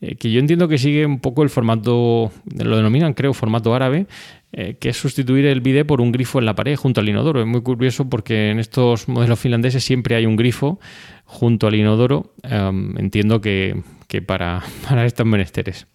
Eh, 0.02 0.16
que 0.16 0.30
yo 0.30 0.38
entiendo 0.38 0.68
que 0.68 0.76
sigue 0.76 1.06
un 1.06 1.20
poco 1.20 1.42
el 1.42 1.48
formato, 1.48 2.30
lo 2.54 2.76
denominan 2.76 3.14
creo 3.14 3.32
formato 3.32 3.74
árabe, 3.74 4.08
eh, 4.52 4.76
que 4.78 4.90
es 4.90 4.98
sustituir 4.98 5.46
el 5.46 5.62
bidé 5.62 5.86
por 5.86 6.02
un 6.02 6.12
grifo 6.12 6.38
en 6.38 6.44
la 6.44 6.54
pared 6.54 6.76
junto 6.76 7.00
al 7.00 7.08
inodoro. 7.08 7.40
Es 7.40 7.46
muy 7.46 7.62
curioso 7.62 8.10
porque 8.10 8.50
en 8.50 8.58
estos 8.58 9.08
modelos 9.08 9.40
finlandeses 9.40 9.82
siempre 9.82 10.16
hay 10.16 10.26
un 10.26 10.36
grifo 10.36 10.80
junto 11.24 11.66
al 11.66 11.76
inodoro. 11.76 12.34
Em, 12.42 12.94
entiendo 12.98 13.40
que, 13.40 13.82
para, 14.26 14.62
para 14.86 15.06
estos 15.06 15.24
menesteres. 15.24 15.86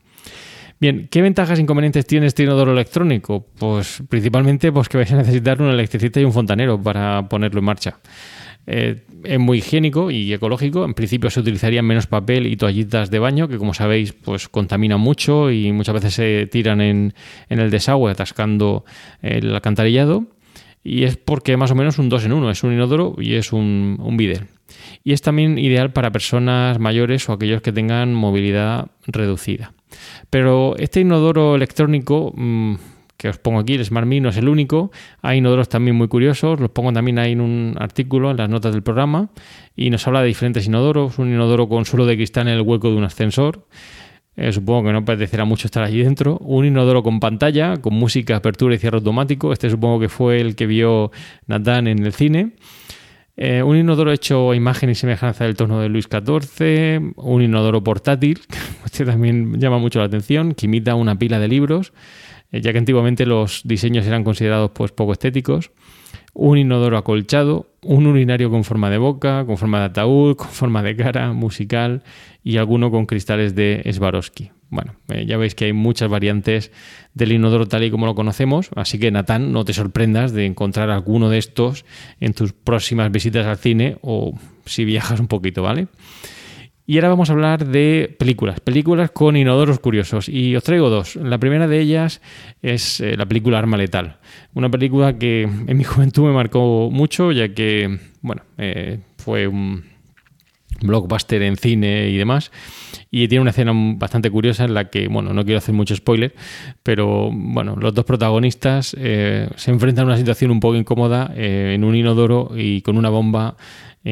Bien, 0.80 1.08
¿qué 1.10 1.22
ventajas 1.22 1.58
e 1.58 1.62
inconvenientes 1.62 2.06
tiene 2.06 2.28
este 2.28 2.44
inodoro 2.44 2.74
electrónico? 2.74 3.46
Pues 3.58 4.04
principalmente 4.10 4.72
pues, 4.72 4.90
que 4.90 4.98
vais 4.98 5.12
a 5.12 5.16
necesitar 5.16 5.62
un 5.62 5.70
electricista 5.70 6.20
y 6.20 6.26
un 6.26 6.34
fontanero 6.34 6.82
para 6.82 7.28
ponerlo 7.30 7.60
en 7.60 7.66
marcha. 7.66 7.98
Eh, 8.68 9.04
es 9.24 9.40
muy 9.40 9.60
higiénico 9.60 10.12
y 10.12 10.34
ecológico. 10.34 10.86
En 10.86 10.94
principio 10.94 11.30
se 11.30 11.40
utilizarían 11.40 11.86
menos 11.86 12.08
papel 12.08 12.48
y 12.48 12.58
toallitas 12.58 13.10
de 13.10 13.20
baño, 13.20 13.48
que 13.48 13.58
como 13.58 13.74
sabéis, 13.74 14.14
pues 14.14 14.50
contaminan 14.50 15.00
mucho 15.00 15.52
y 15.52 15.72
muchas 15.72 15.96
veces 15.96 16.14
se 16.14 16.48
tiran 16.48 16.82
en, 16.82 17.14
el 17.50 17.72
desagüe 17.72 18.12
atascando 18.12 18.86
el 19.22 19.54
alcantarillado. 19.54 20.26
Y 20.88 21.04
es 21.04 21.18
porque 21.18 21.58
más 21.58 21.72
o 21.72 21.76
menos 21.76 21.98
un 21.98 22.10
2 22.10 22.26
en 22.26 22.34
1, 22.34 22.52
es 22.52 22.64
un 22.64 22.72
inodoro 22.72 23.16
y 23.18 23.34
es 23.34 23.52
un, 23.52 23.98
un 24.00 24.22
Y 25.04 25.14
es 25.14 25.22
también 25.24 25.58
ideal 25.58 25.92
para 25.92 26.12
personas 26.12 26.78
mayores 26.78 27.28
o 27.28 27.34
aquellos 27.34 27.64
que 27.64 27.72
tengan 27.72 28.14
movilidad 28.14 28.92
reducida. 29.08 29.74
Pero 30.30 30.76
este 30.78 31.00
inodoro 31.02 31.56
electrónico 31.56 32.32
mm, 32.36 32.76
que 33.18 33.30
os 33.30 33.40
pongo 33.40 33.60
aquí, 33.60 33.74
el 33.74 33.84
Smart 33.84 34.06
no 34.06 34.30
es 34.30 34.38
el 34.38 34.48
único. 34.48 34.92
Hay 35.24 35.40
inodoros 35.40 35.70
también 35.70 35.96
muy 35.96 36.08
curiosos, 36.08 36.60
los 36.60 36.70
pongo 36.70 36.94
también 36.94 37.18
ahí 37.18 37.32
en 37.32 37.42
un 37.42 37.76
artículo, 37.80 38.30
en 38.30 38.38
las 38.38 38.50
notas 38.50 38.72
del 38.74 38.84
programa, 38.84 39.30
y 39.76 39.90
nos 39.90 40.06
habla 40.08 40.22
de 40.22 40.28
diferentes 40.28 40.68
inodoros. 40.68 41.18
Un 41.18 41.30
inodoro 41.30 41.68
con 41.68 41.86
suelo 41.86 42.06
de 42.06 42.16
cristal 42.16 42.48
en 42.48 42.54
el 42.54 42.62
hueco 42.62 42.92
de 42.92 42.98
un 42.98 43.06
ascensor. 43.06 43.66
Eh, 44.38 44.52
supongo 44.52 44.88
que 44.88 44.94
no 44.94 45.06
parecerá 45.06 45.46
mucho 45.46 45.68
estar 45.68 45.84
allí 45.84 46.04
dentro. 46.04 46.38
Un 46.40 46.66
inodoro 46.66 47.04
con 47.04 47.20
pantalla, 47.20 47.78
con 47.78 47.94
música, 47.94 48.36
apertura 48.36 48.76
y 48.76 48.78
cierre 48.78 48.98
automático. 48.98 49.54
Este 49.54 49.70
supongo 49.70 50.00
que 50.00 50.10
fue 50.10 50.42
el 50.42 50.56
que 50.56 50.66
vio 50.66 51.12
Nathan 51.48 51.88
en 51.88 52.06
el 52.06 52.14
cine. 52.14 52.54
Eh, 53.38 53.62
un 53.64 53.76
inodoro 53.76 54.14
hecho 54.14 54.52
a 54.52 54.56
imagen 54.56 54.90
y 54.90 54.96
semejanza 54.96 55.44
del 55.44 55.56
tono 55.56 55.82
de 55.82 55.90
Luis 55.90 56.08
XIV, 56.10 57.14
un 57.18 57.42
inodoro 57.42 57.84
portátil, 57.84 58.40
este 58.86 59.04
también 59.04 59.60
llama 59.60 59.78
mucho 59.78 60.00
la 60.00 60.06
atención, 60.06 60.54
que 60.54 60.68
imita 60.68 60.96
una 60.96 61.20
pila 61.20 61.38
de 61.38 61.50
libros, 61.50 61.92
eh, 62.54 62.62
ya 62.62 62.72
que 62.72 62.78
antiguamente 62.78 63.26
los 63.26 63.62
diseños 63.66 64.06
eran 64.06 64.24
considerados 64.24 64.72
pues, 64.74 64.94
poco 64.94 65.12
estéticos, 65.12 65.72
un 66.36 66.58
inodoro 66.58 66.98
acolchado, 66.98 67.72
un 67.82 68.06
urinario 68.08 68.52
con 68.52 68.66
forma 68.66 68.90
de 68.90 68.98
boca, 68.98 69.46
con 69.46 69.58
forma 69.58 69.80
de 69.80 69.86
ataúd, 69.86 70.36
con 70.36 70.50
forma 70.50 70.84
de 70.84 70.96
cara, 70.96 71.32
musical 71.32 72.04
y 72.44 72.58
alguno 72.58 72.92
con 72.92 73.06
cristales 73.06 73.56
de 73.56 73.90
Swarovski. 73.92 74.52
Bueno, 74.70 74.96
eh, 75.08 75.26
ya 75.26 75.38
veis 75.38 75.56
que 75.56 75.66
hay 75.66 75.74
muchas 75.74 76.10
variantes 76.10 76.72
del 77.14 77.32
inodoro 77.32 77.68
tal 77.68 77.86
y 77.86 77.92
como 77.92 78.06
lo 78.06 78.16
conocemos, 78.16 78.70
así 78.76 79.00
que 79.00 79.12
Natán, 79.12 79.54
no 79.54 79.64
te 79.64 79.74
sorprendas 79.74 80.34
de 80.34 80.46
encontrar 80.46 80.90
alguno 80.90 81.30
de 81.30 81.38
estos 81.38 81.86
en 82.20 82.34
tus 82.34 82.52
próximas 82.52 83.10
visitas 83.12 83.46
al 83.46 83.58
cine 83.58 83.98
o 84.02 84.38
si 84.66 84.84
viajas 84.84 85.22
un 85.22 85.28
poquito, 85.28 85.64
¿vale? 85.64 85.88
Y 86.88 86.98
ahora 86.98 87.10
vamos 87.10 87.30
a 87.30 87.34
hablar 87.34 87.66
de 87.66 88.16
películas, 88.20 88.60
películas 88.60 89.10
con 89.10 89.36
inodoros 89.36 89.80
curiosos. 89.80 90.30
Y 90.30 90.56
os 90.56 90.64
traigo 90.64 90.90
dos. 90.90 91.16
La 91.16 91.40
primera 91.40 91.68
de 91.68 91.80
ellas 91.80 92.22
es 92.62 93.02
eh, 93.02 93.18
la 93.18 93.26
película 93.26 93.58
Arma 93.58 93.78
Letal. 93.78 94.20
Una 94.54 94.70
película 94.70 95.18
que 95.18 95.44
en 95.44 95.78
mi 95.78 95.84
juventud 95.86 96.24
me 96.24 96.34
marcó 96.34 96.90
mucho, 96.92 97.32
ya 97.32 97.54
que, 97.54 98.00
bueno, 98.22 98.44
eh, 98.58 99.00
fue 99.18 99.48
un 99.48 99.96
blockbuster 100.82 101.42
en 101.42 101.56
cine 101.58 102.10
y 102.10 102.18
demás. 102.18 102.52
Y 103.12 103.28
tiene 103.28 103.42
una 103.42 103.52
escena 103.52 103.72
bastante 103.98 104.30
curiosa 104.30 104.66
en 104.66 104.74
la 104.74 104.90
que, 104.90 105.08
bueno, 105.08 105.34
no 105.34 105.44
quiero 105.44 105.58
hacer 105.58 105.74
mucho 105.74 105.96
spoiler, 105.96 106.36
pero 106.84 107.30
bueno, 107.32 107.76
los 107.76 107.94
dos 107.94 108.06
protagonistas 108.06 108.96
eh, 109.00 109.50
se 109.56 109.72
enfrentan 109.72 110.04
a 110.04 110.08
una 110.08 110.18
situación 110.18 110.52
un 110.52 110.60
poco 110.60 110.76
incómoda 110.76 111.32
eh, 111.36 111.74
en 111.76 111.84
un 111.84 111.96
inodoro 111.96 112.52
y 112.56 112.82
con 112.82 112.98
una 112.98 113.10
bomba 113.10 113.56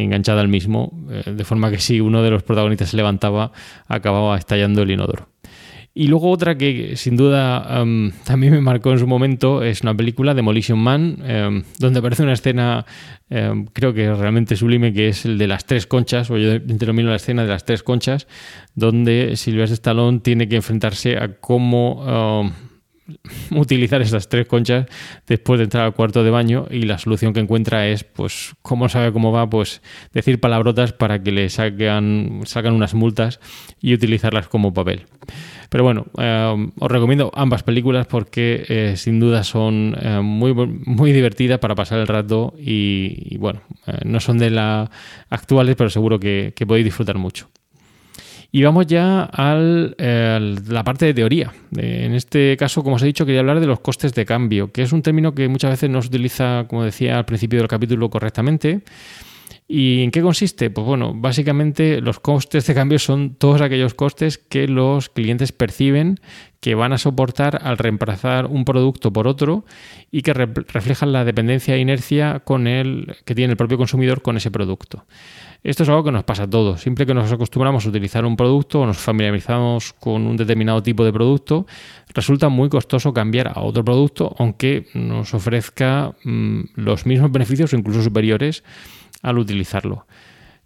enganchada 0.02 0.42
al 0.42 0.48
mismo, 0.48 0.92
eh, 1.10 1.32
de 1.32 1.44
forma 1.46 1.70
que 1.72 1.80
si 1.80 2.02
uno 2.02 2.22
de 2.24 2.32
los 2.32 2.44
protagonistas 2.44 2.90
se 2.90 2.98
levantaba, 2.98 3.52
acababa 3.88 4.38
estallando 4.38 4.82
el 4.82 4.92
inodoro. 4.92 5.30
Y 5.96 6.08
luego 6.08 6.32
otra 6.32 6.58
que 6.58 6.96
sin 6.96 7.16
duda 7.16 7.86
también 8.26 8.52
me 8.52 8.62
marcó 8.62 8.92
en 8.94 8.98
su 8.98 9.06
momento 9.06 9.62
es 9.62 9.82
una 9.82 9.96
película, 9.96 10.34
Demolition 10.34 10.80
Man, 10.80 11.20
em, 11.24 11.64
donde 11.78 12.00
aparece 12.00 12.24
una 12.24 12.34
escena, 12.34 12.84
em, 13.30 13.66
creo 13.66 13.94
que 13.94 14.12
realmente 14.12 14.56
sublime, 14.56 14.92
que 14.92 15.10
es 15.10 15.26
el 15.26 15.38
de 15.38 15.46
las 15.46 15.66
tres 15.66 15.86
conchas, 15.86 16.32
o 16.32 16.38
yo 16.38 16.60
denomino 16.60 17.10
la 17.10 17.18
escena 17.18 17.44
de 17.44 17.50
las 17.50 17.64
tres 17.64 17.84
conchas, 17.84 18.28
donde 18.74 19.36
Sylvester 19.36 19.74
Stallone 19.74 20.20
tiene 20.22 20.50
que 20.50 20.56
enfrentarse 20.56 21.16
a 21.18 21.40
cómo 21.40 22.52
utilizar 23.52 24.02
esas 24.02 24.30
tres 24.30 24.48
conchas 24.48 24.88
después 25.28 25.60
de 25.60 25.66
entrar 25.66 25.84
al 25.86 25.94
cuarto 25.94 26.24
de 26.24 26.30
baño 26.30 26.68
y 26.70 26.84
la 26.84 26.98
solución 26.98 27.34
que 27.34 27.40
encuentra 27.40 27.88
es, 27.88 28.04
pues, 28.04 28.54
como 28.62 28.90
sabe 28.90 29.12
cómo 29.12 29.32
va, 29.32 29.50
pues 29.50 29.82
decir 30.14 30.40
palabrotas 30.40 30.94
para 30.94 31.22
que 31.22 31.32
le 31.32 31.50
sacan, 31.50 32.42
sacan 32.46 32.74
unas 32.74 32.94
multas 32.94 33.40
y 33.82 33.94
utilizarlas 33.94 34.48
como 34.48 34.74
papel. 34.74 35.06
Pero 35.70 35.84
bueno, 35.84 36.06
eh, 36.20 36.72
os 36.80 36.92
recomiendo 36.92 37.32
ambas 37.34 37.64
películas 37.64 38.06
porque 38.06 38.64
eh, 38.68 38.94
sin 38.96 39.20
duda 39.20 39.44
son 39.44 39.96
eh, 40.00 40.20
muy, 40.22 40.54
muy 40.54 41.12
divertidas 41.12 41.60
para 41.60 41.74
pasar 41.74 42.00
el 42.00 42.08
rato 42.08 42.54
y, 42.60 43.38
bueno, 43.38 43.62
no 44.06 44.20
son 44.20 44.38
de 44.38 44.52
las 44.52 44.90
actuales, 45.30 45.76
pero 45.76 45.90
seguro 45.90 46.20
que, 46.20 46.54
podéis 46.68 46.86
disfrutar 46.86 47.18
mucho. 47.18 47.50
Y 48.56 48.62
vamos 48.62 48.86
ya 48.86 49.24
a 49.34 49.56
la 49.56 50.84
parte 50.84 51.08
de 51.08 51.16
teoría. 51.16 51.52
En 51.76 52.14
este 52.14 52.56
caso, 52.56 52.84
como 52.84 52.98
os 52.98 53.02
he 53.02 53.08
dicho, 53.08 53.26
quería 53.26 53.40
hablar 53.40 53.60
de 53.60 53.66
los 53.66 53.80
costes 53.80 54.14
de 54.14 54.28
cambio, 54.28 54.72
que 54.72 54.84
es 54.84 54.92
un 54.92 55.02
término 55.02 55.34
que 55.34 55.48
muchas 55.48 55.72
veces 55.72 55.90
no 55.90 56.00
se 56.04 56.10
utiliza, 56.10 56.68
como 56.68 56.84
decía 56.84 57.18
al 57.18 57.26
principio 57.26 57.58
del 57.58 57.68
capítulo, 57.68 58.12
correctamente. 58.12 58.84
¿Y 59.68 60.04
en 60.04 60.12
qué 60.12 60.22
consiste? 60.22 60.70
Pues 60.70 60.86
bueno, 60.86 61.14
básicamente 61.16 62.00
los 62.00 62.20
costes 62.20 62.68
de 62.68 62.76
cambio 62.76 63.00
son 63.00 63.34
todos 63.34 63.60
aquellos 63.60 63.96
costes 63.96 64.38
que 64.38 64.68
los 64.68 65.10
clientes 65.10 65.52
perciben 65.52 66.20
que 66.60 66.76
van 66.76 66.94
a 66.94 67.00
soportar 67.00 67.60
al 67.64 67.80
reemplazar 67.80 68.46
un 68.46 68.66
producto 68.66 69.12
por 69.12 69.28
otro 69.28 69.66
y 70.12 70.22
que 70.22 70.34
reflejan 70.34 71.12
la 71.12 71.26
dependencia 71.26 71.74
e 71.74 71.80
inercia 71.80 72.44
que 72.46 73.36
tiene 73.36 73.52
el 73.52 73.58
propio 73.58 73.80
consumidor 73.80 74.22
con 74.22 74.38
ese 74.38 74.52
producto. 74.52 75.08
Esto 75.64 75.84
es 75.84 75.90
algo 75.90 76.04
que 76.04 76.12
nos 76.12 76.26
pasa 76.26 76.44
a 76.44 76.50
todos. 76.50 76.82
Siempre 76.82 77.06
que 77.06 77.14
nos 77.14 77.32
acostumbramos 77.32 77.86
a 77.86 77.90
utilizar 77.90 78.26
un 78.26 78.36
producto 78.36 78.82
o 78.82 78.86
nos 78.86 78.98
familiarizamos 78.98 79.94
con 79.94 80.28
un 80.28 80.36
determinado 80.36 80.84
tipo 80.84 81.06
de 81.06 81.14
producto, 81.14 81.66
resulta 82.14 82.50
muy 82.50 82.68
costoso 82.68 83.14
cambiar 83.14 83.48
a 83.48 83.62
otro 83.62 83.84
producto, 83.86 84.36
aunque 84.40 84.88
nos 84.94 85.34
ofrezca 85.34 86.14
mm, 86.26 86.62
los 86.76 87.06
mismos 87.06 87.32
beneficios 87.32 87.72
o 87.72 87.78
incluso 87.78 88.04
superiores 88.04 88.64
al 89.22 89.38
utilizarlo. 89.38 90.06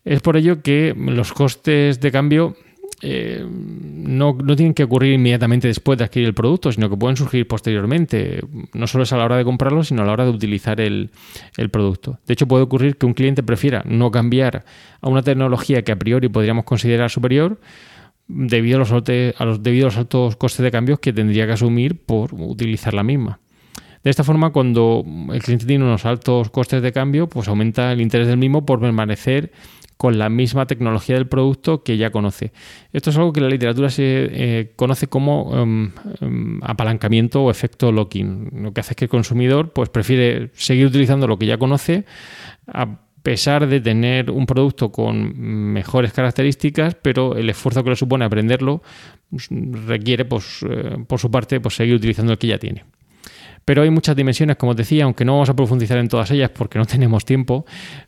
Es 0.03 0.21
por 0.21 0.35
ello 0.35 0.63
que 0.63 0.95
los 0.97 1.31
costes 1.31 1.99
de 1.99 2.11
cambio 2.11 2.55
eh, 3.01 3.45
no, 3.47 4.33
no, 4.33 4.55
tienen 4.55 4.73
que 4.73 4.83
ocurrir 4.83 5.13
inmediatamente 5.13 5.67
después 5.67 5.99
de 5.99 6.05
adquirir 6.05 6.27
el 6.27 6.33
producto, 6.33 6.71
sino 6.71 6.89
que 6.89 6.97
pueden 6.97 7.15
surgir 7.15 7.47
posteriormente. 7.47 8.41
No 8.73 8.87
solo 8.87 9.03
es 9.03 9.13
a 9.13 9.17
la 9.17 9.25
hora 9.25 9.37
de 9.37 9.43
comprarlo, 9.43 9.83
sino 9.83 10.01
a 10.01 10.05
la 10.05 10.13
hora 10.13 10.25
de 10.25 10.31
utilizar 10.31 10.81
el, 10.81 11.11
el, 11.57 11.69
producto. 11.69 12.19
De 12.25 12.33
hecho, 12.33 12.47
puede 12.47 12.63
ocurrir 12.63 12.97
que 12.97 13.05
un 13.05 13.13
cliente 13.13 13.43
prefiera 13.43 13.83
no 13.85 14.09
cambiar 14.09 14.65
a 15.01 15.09
una 15.09 15.21
tecnología 15.21 15.83
que 15.83 15.91
a 15.91 15.95
priori 15.97 16.27
podríamos 16.29 16.65
considerar 16.65 17.11
superior 17.11 17.59
debido 18.27 18.77
a 18.77 18.79
los, 18.79 18.91
a 18.91 19.45
los, 19.45 19.63
debido 19.63 19.85
a 19.85 19.89
los 19.89 19.97
altos 19.97 20.35
costes 20.35 20.63
de 20.63 20.71
cambios 20.71 20.99
que 20.99 21.13
tendría 21.13 21.45
que 21.45 21.53
asumir 21.53 22.01
por 22.03 22.33
utilizar 22.33 22.93
la 22.93 23.03
misma. 23.03 23.39
De 24.03 24.09
esta 24.09 24.23
forma, 24.23 24.51
cuando 24.51 25.03
el 25.33 25.41
cliente 25.41 25.65
tiene 25.65 25.83
unos 25.83 26.05
altos 26.05 26.49
costes 26.49 26.81
de 26.81 26.91
cambio, 26.91 27.27
pues 27.27 27.47
aumenta 27.47 27.91
el 27.91 28.01
interés 28.01 28.27
del 28.27 28.37
mismo 28.37 28.65
por 28.65 28.79
permanecer 28.79 29.51
con 29.97 30.17
la 30.19 30.29
misma 30.29 30.67
tecnología 30.67 31.15
del 31.15 31.27
producto 31.27 31.83
que 31.83 31.97
ya 31.97 32.11
conoce. 32.11 32.53
Esto 32.93 33.09
es 33.09 33.17
algo 33.17 33.33
que 33.33 33.41
la 33.41 33.49
literatura 33.49 33.89
se 33.89 34.03
eh, 34.31 34.71
conoce 34.75 35.07
como 35.07 35.43
um, 35.43 35.91
um, 36.21 36.59
apalancamiento 36.63 37.43
o 37.43 37.51
efecto 37.51 37.91
locking. 37.91 38.49
Lo 38.63 38.73
que 38.73 38.81
hace 38.81 38.93
es 38.93 38.95
que 38.95 39.05
el 39.05 39.09
consumidor 39.09 39.71
pues, 39.73 39.89
prefiere 39.89 40.51
seguir 40.53 40.85
utilizando 40.85 41.27
lo 41.27 41.37
que 41.37 41.47
ya 41.47 41.57
conoce 41.57 42.05
a 42.67 42.99
pesar 43.23 43.67
de 43.67 43.81
tener 43.81 44.31
un 44.31 44.45
producto 44.45 44.89
con 44.91 45.37
mejores 45.37 46.13
características, 46.13 46.95
pero 46.95 47.35
el 47.35 47.49
esfuerzo 47.49 47.83
que 47.83 47.89
le 47.89 47.95
supone 47.97 48.23
aprenderlo 48.23 48.81
pues, 49.29 49.49
requiere, 49.85 50.23
pues, 50.23 50.65
eh, 50.69 50.95
por 51.05 51.19
su 51.19 51.29
parte, 51.29 51.59
pues, 51.59 51.75
seguir 51.75 51.95
utilizando 51.95 52.31
el 52.31 52.37
que 52.37 52.47
ya 52.47 52.57
tiene. 52.57 52.85
Pero 53.67 53.81
hay 53.81 53.89
muchas 53.89 54.15
dimensiones, 54.15 54.55
como 54.55 54.69
os 54.69 54.77
decía, 54.77 55.03
aunque 55.03 55.25
no 55.25 55.33
vamos 55.33 55.49
a 55.49 55.53
profundizar 55.53 55.97
en 55.97 56.07
todas 56.07 56.31
ellas 56.31 56.49
porque 56.51 56.79
no 56.79 56.85
tenemos 56.95 57.25
tiempo. 57.25 57.65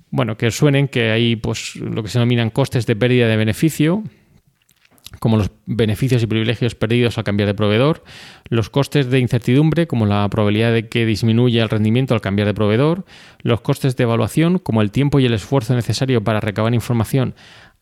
Bueno, 0.10 0.38
que 0.38 0.52
suenen 0.52 0.88
que 0.88 1.12
hay 1.12 1.36
pues, 1.36 1.76
lo 1.76 2.02
que 2.02 2.08
se 2.08 2.17
denominan 2.17 2.50
costes 2.50 2.86
de 2.86 2.95
pérdida 2.95 3.28
de 3.28 3.36
beneficio, 3.36 4.02
como 5.19 5.36
los 5.36 5.52
beneficios 5.65 6.24
y 6.24 6.28
privilegios 6.28 6.76
perdidos 6.76 7.17
al 7.17 7.26
cambiar 7.26 7.48
de 7.48 7.56
proveedor, 7.56 8.06
los 8.48 8.69
costes 8.69 9.10
de 9.10 9.19
incertidumbre, 9.19 9.86
como 9.86 10.06
la 10.06 10.26
probabilidad 10.30 10.72
de 10.72 10.88
que 10.88 11.06
disminuya 11.06 11.62
el 11.62 11.69
rendimiento 11.69 12.13
al 12.13 12.22
cambiar 12.22 12.48
de 12.48 12.54
proveedor, 12.54 13.04
los 13.41 13.60
costes 13.60 13.98
de 13.98 14.04
evaluación, 14.04 14.60
como 14.60 14.82
el 14.82 14.91
tiempo 14.91 15.19
y 15.19 15.26
el 15.26 15.34
esfuerzo 15.34 15.76
necesario 15.76 16.24
para 16.24 16.39
recabar 16.39 16.74
información 16.74 17.36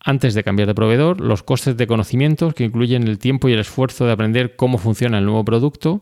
antes 0.04 0.34
de 0.34 0.44
cambiar 0.44 0.68
de 0.68 0.74
proveedor, 0.74 1.22
los 1.22 1.44
costes 1.44 1.78
de 1.78 1.86
conocimientos, 1.86 2.56
que 2.56 2.64
incluyen 2.64 3.08
el 3.08 3.20
tiempo 3.20 3.50
y 3.50 3.54
el 3.54 3.60
esfuerzo 3.60 4.08
de 4.08 4.14
aprender 4.14 4.56
cómo 4.56 4.80
funciona 4.80 5.20
el 5.20 5.26
nuevo 5.26 5.46
producto, 5.46 6.02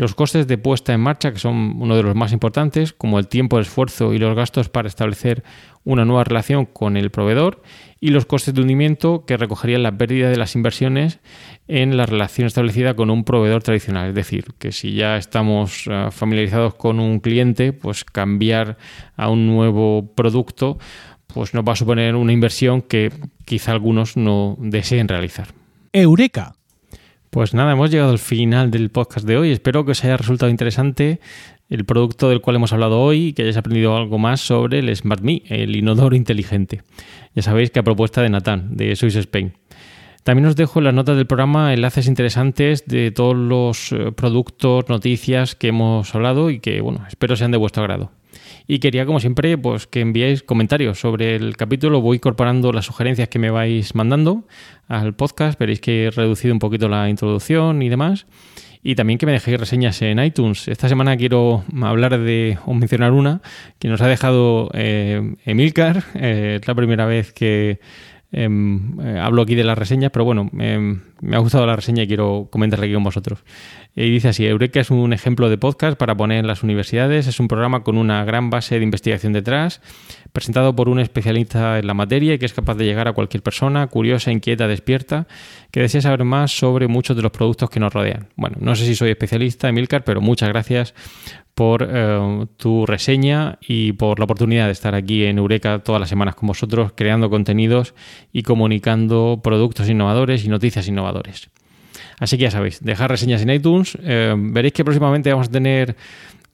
los 0.00 0.14
costes 0.14 0.46
de 0.46 0.56
puesta 0.56 0.94
en 0.94 1.00
marcha, 1.02 1.30
que 1.30 1.38
son 1.38 1.74
uno 1.78 1.94
de 1.94 2.02
los 2.02 2.14
más 2.14 2.32
importantes, 2.32 2.94
como 2.94 3.18
el 3.18 3.28
tiempo, 3.28 3.58
el 3.58 3.66
esfuerzo 3.66 4.14
y 4.14 4.18
los 4.18 4.34
gastos 4.34 4.70
para 4.70 4.88
establecer 4.88 5.44
una 5.84 6.06
nueva 6.06 6.24
relación 6.24 6.64
con 6.64 6.96
el 6.96 7.10
proveedor, 7.10 7.60
y 8.00 8.08
los 8.08 8.24
costes 8.24 8.54
de 8.54 8.62
hundimiento, 8.62 9.26
que 9.26 9.36
recogerían 9.36 9.82
la 9.82 9.92
pérdida 9.92 10.30
de 10.30 10.38
las 10.38 10.54
inversiones 10.54 11.20
en 11.68 11.98
la 11.98 12.06
relación 12.06 12.46
establecida 12.46 12.94
con 12.94 13.10
un 13.10 13.24
proveedor 13.24 13.62
tradicional. 13.62 14.08
Es 14.08 14.14
decir, 14.14 14.46
que 14.58 14.72
si 14.72 14.94
ya 14.94 15.18
estamos 15.18 15.84
eh, 15.86 16.08
familiarizados 16.10 16.76
con 16.76 16.98
un 16.98 17.20
cliente, 17.20 17.74
pues 17.74 18.02
cambiar 18.06 18.78
a 19.18 19.28
un 19.28 19.48
nuevo 19.48 20.14
producto 20.14 20.78
pues 21.26 21.52
nos 21.54 21.62
va 21.62 21.74
a 21.74 21.76
suponer 21.76 22.16
una 22.16 22.32
inversión 22.32 22.82
que 22.82 23.12
quizá 23.44 23.70
algunos 23.70 24.16
no 24.16 24.56
deseen 24.58 25.06
realizar. 25.06 25.48
Eureka 25.92 26.56
pues 27.30 27.54
nada, 27.54 27.72
hemos 27.72 27.90
llegado 27.90 28.10
al 28.10 28.18
final 28.18 28.70
del 28.70 28.90
podcast 28.90 29.26
de 29.26 29.36
hoy. 29.36 29.52
Espero 29.52 29.84
que 29.84 29.92
os 29.92 30.04
haya 30.04 30.16
resultado 30.16 30.50
interesante 30.50 31.20
el 31.68 31.84
producto 31.84 32.28
del 32.28 32.40
cual 32.40 32.56
hemos 32.56 32.72
hablado 32.72 33.00
hoy 33.00 33.28
y 33.28 33.32
que 33.32 33.42
hayáis 33.42 33.56
aprendido 33.56 33.96
algo 33.96 34.18
más 34.18 34.40
sobre 34.40 34.80
el 34.80 34.94
Smart 34.94 35.22
Me, 35.22 35.42
el 35.46 35.76
inodoro 35.76 36.16
inteligente. 36.16 36.82
Ya 37.34 37.42
sabéis 37.42 37.70
que 37.70 37.78
a 37.78 37.84
propuesta 37.84 38.20
de 38.20 38.30
Natán, 38.30 38.76
de 38.76 38.96
Swiss 38.96 39.14
Spain. 39.14 39.52
También 40.24 40.46
os 40.46 40.56
dejo 40.56 40.80
en 40.80 40.86
las 40.86 40.94
notas 40.94 41.16
del 41.16 41.26
programa 41.26 41.72
enlaces 41.72 42.08
interesantes 42.08 42.84
de 42.86 43.12
todos 43.12 43.36
los 43.36 43.92
eh, 43.92 44.12
productos, 44.12 44.88
noticias 44.88 45.54
que 45.54 45.68
hemos 45.68 46.14
hablado 46.14 46.50
y 46.50 46.58
que, 46.58 46.80
bueno, 46.80 47.04
espero 47.08 47.36
sean 47.36 47.52
de 47.52 47.58
vuestro 47.58 47.84
agrado. 47.84 48.10
Y 48.66 48.78
quería, 48.78 49.06
como 49.06 49.20
siempre, 49.20 49.56
pues 49.58 49.86
que 49.86 50.00
enviéis 50.00 50.42
comentarios 50.42 51.00
sobre 51.00 51.36
el 51.36 51.56
capítulo. 51.56 52.00
Voy 52.00 52.16
incorporando 52.16 52.72
las 52.72 52.86
sugerencias 52.86 53.28
que 53.28 53.38
me 53.38 53.50
vais 53.50 53.94
mandando 53.94 54.44
al 54.88 55.14
podcast. 55.14 55.58
Veréis 55.58 55.80
que 55.80 56.06
he 56.06 56.10
reducido 56.10 56.54
un 56.54 56.58
poquito 56.58 56.88
la 56.88 57.08
introducción 57.08 57.82
y 57.82 57.88
demás. 57.88 58.26
Y 58.82 58.94
también 58.94 59.18
que 59.18 59.26
me 59.26 59.32
dejéis 59.32 59.60
reseñas 59.60 60.00
en 60.00 60.18
iTunes. 60.18 60.66
Esta 60.66 60.88
semana 60.88 61.16
quiero 61.16 61.64
hablar 61.82 62.18
de, 62.18 62.58
o 62.64 62.72
mencionar 62.72 63.12
una, 63.12 63.42
que 63.78 63.88
nos 63.88 64.00
ha 64.00 64.08
dejado 64.08 64.70
eh, 64.72 65.34
Emilcar. 65.44 66.04
Eh, 66.14 66.58
es 66.60 66.66
la 66.66 66.74
primera 66.74 67.04
vez 67.04 67.32
que 67.32 67.80
em, 68.32 69.00
eh, 69.00 69.18
hablo 69.18 69.42
aquí 69.42 69.54
de 69.54 69.64
las 69.64 69.76
reseñas, 69.76 70.10
pero 70.10 70.24
bueno, 70.24 70.50
em, 70.58 71.00
me 71.20 71.36
ha 71.36 71.38
gustado 71.38 71.66
la 71.66 71.76
reseña 71.76 72.04
y 72.04 72.06
quiero 72.06 72.48
comentarla 72.50 72.86
aquí 72.86 72.94
con 72.94 73.04
vosotros. 73.04 73.40
Y 73.94 74.10
dice 74.10 74.28
así, 74.28 74.46
Eureka 74.46 74.80
es 74.80 74.90
un 74.90 75.12
ejemplo 75.12 75.48
de 75.50 75.58
podcast 75.58 75.98
para 75.98 76.16
poner 76.16 76.38
en 76.38 76.46
las 76.46 76.62
universidades, 76.62 77.26
es 77.26 77.40
un 77.40 77.48
programa 77.48 77.82
con 77.82 77.98
una 77.98 78.24
gran 78.24 78.50
base 78.50 78.78
de 78.78 78.84
investigación 78.84 79.32
detrás, 79.32 79.80
presentado 80.32 80.76
por 80.76 80.88
un 80.88 81.00
especialista 81.00 81.78
en 81.78 81.86
la 81.86 81.94
materia 81.94 82.34
y 82.34 82.38
que 82.38 82.46
es 82.46 82.52
capaz 82.52 82.76
de 82.76 82.84
llegar 82.84 83.08
a 83.08 83.12
cualquier 83.12 83.42
persona 83.42 83.86
curiosa, 83.88 84.30
inquieta, 84.30 84.68
despierta, 84.68 85.26
que 85.70 85.80
desea 85.80 86.00
saber 86.00 86.24
más 86.24 86.52
sobre 86.52 86.88
muchos 86.88 87.16
de 87.16 87.22
los 87.22 87.32
productos 87.32 87.68
que 87.68 87.80
nos 87.80 87.92
rodean. 87.92 88.28
Bueno, 88.36 88.56
no 88.60 88.76
sé 88.76 88.86
si 88.86 88.94
soy 88.94 89.10
especialista, 89.10 89.68
Emilcar, 89.68 90.04
pero 90.04 90.20
muchas 90.20 90.48
gracias 90.48 90.94
por 91.54 91.86
eh, 91.88 92.46
tu 92.56 92.86
reseña 92.86 93.58
y 93.60 93.92
por 93.92 94.18
la 94.18 94.24
oportunidad 94.24 94.66
de 94.66 94.72
estar 94.72 94.94
aquí 94.94 95.24
en 95.24 95.38
Eureka 95.38 95.80
todas 95.80 96.00
las 96.00 96.08
semanas 96.08 96.34
con 96.34 96.46
vosotros, 96.46 96.92
creando 96.94 97.30
contenidos 97.30 97.94
y 98.32 98.42
comunicando 98.42 99.40
productos 99.42 99.88
innovadores 99.88 100.44
y 100.44 100.48
noticias 100.48 100.88
innovadores. 100.88 101.50
Así 102.18 102.36
que 102.36 102.44
ya 102.44 102.50
sabéis, 102.50 102.82
dejar 102.82 103.10
reseñas 103.10 103.42
en 103.42 103.50
iTunes. 103.50 103.96
Eh, 104.02 104.34
veréis 104.36 104.72
que 104.74 104.84
próximamente 104.84 105.30
vamos 105.30 105.48
a 105.48 105.50
tener 105.50 105.96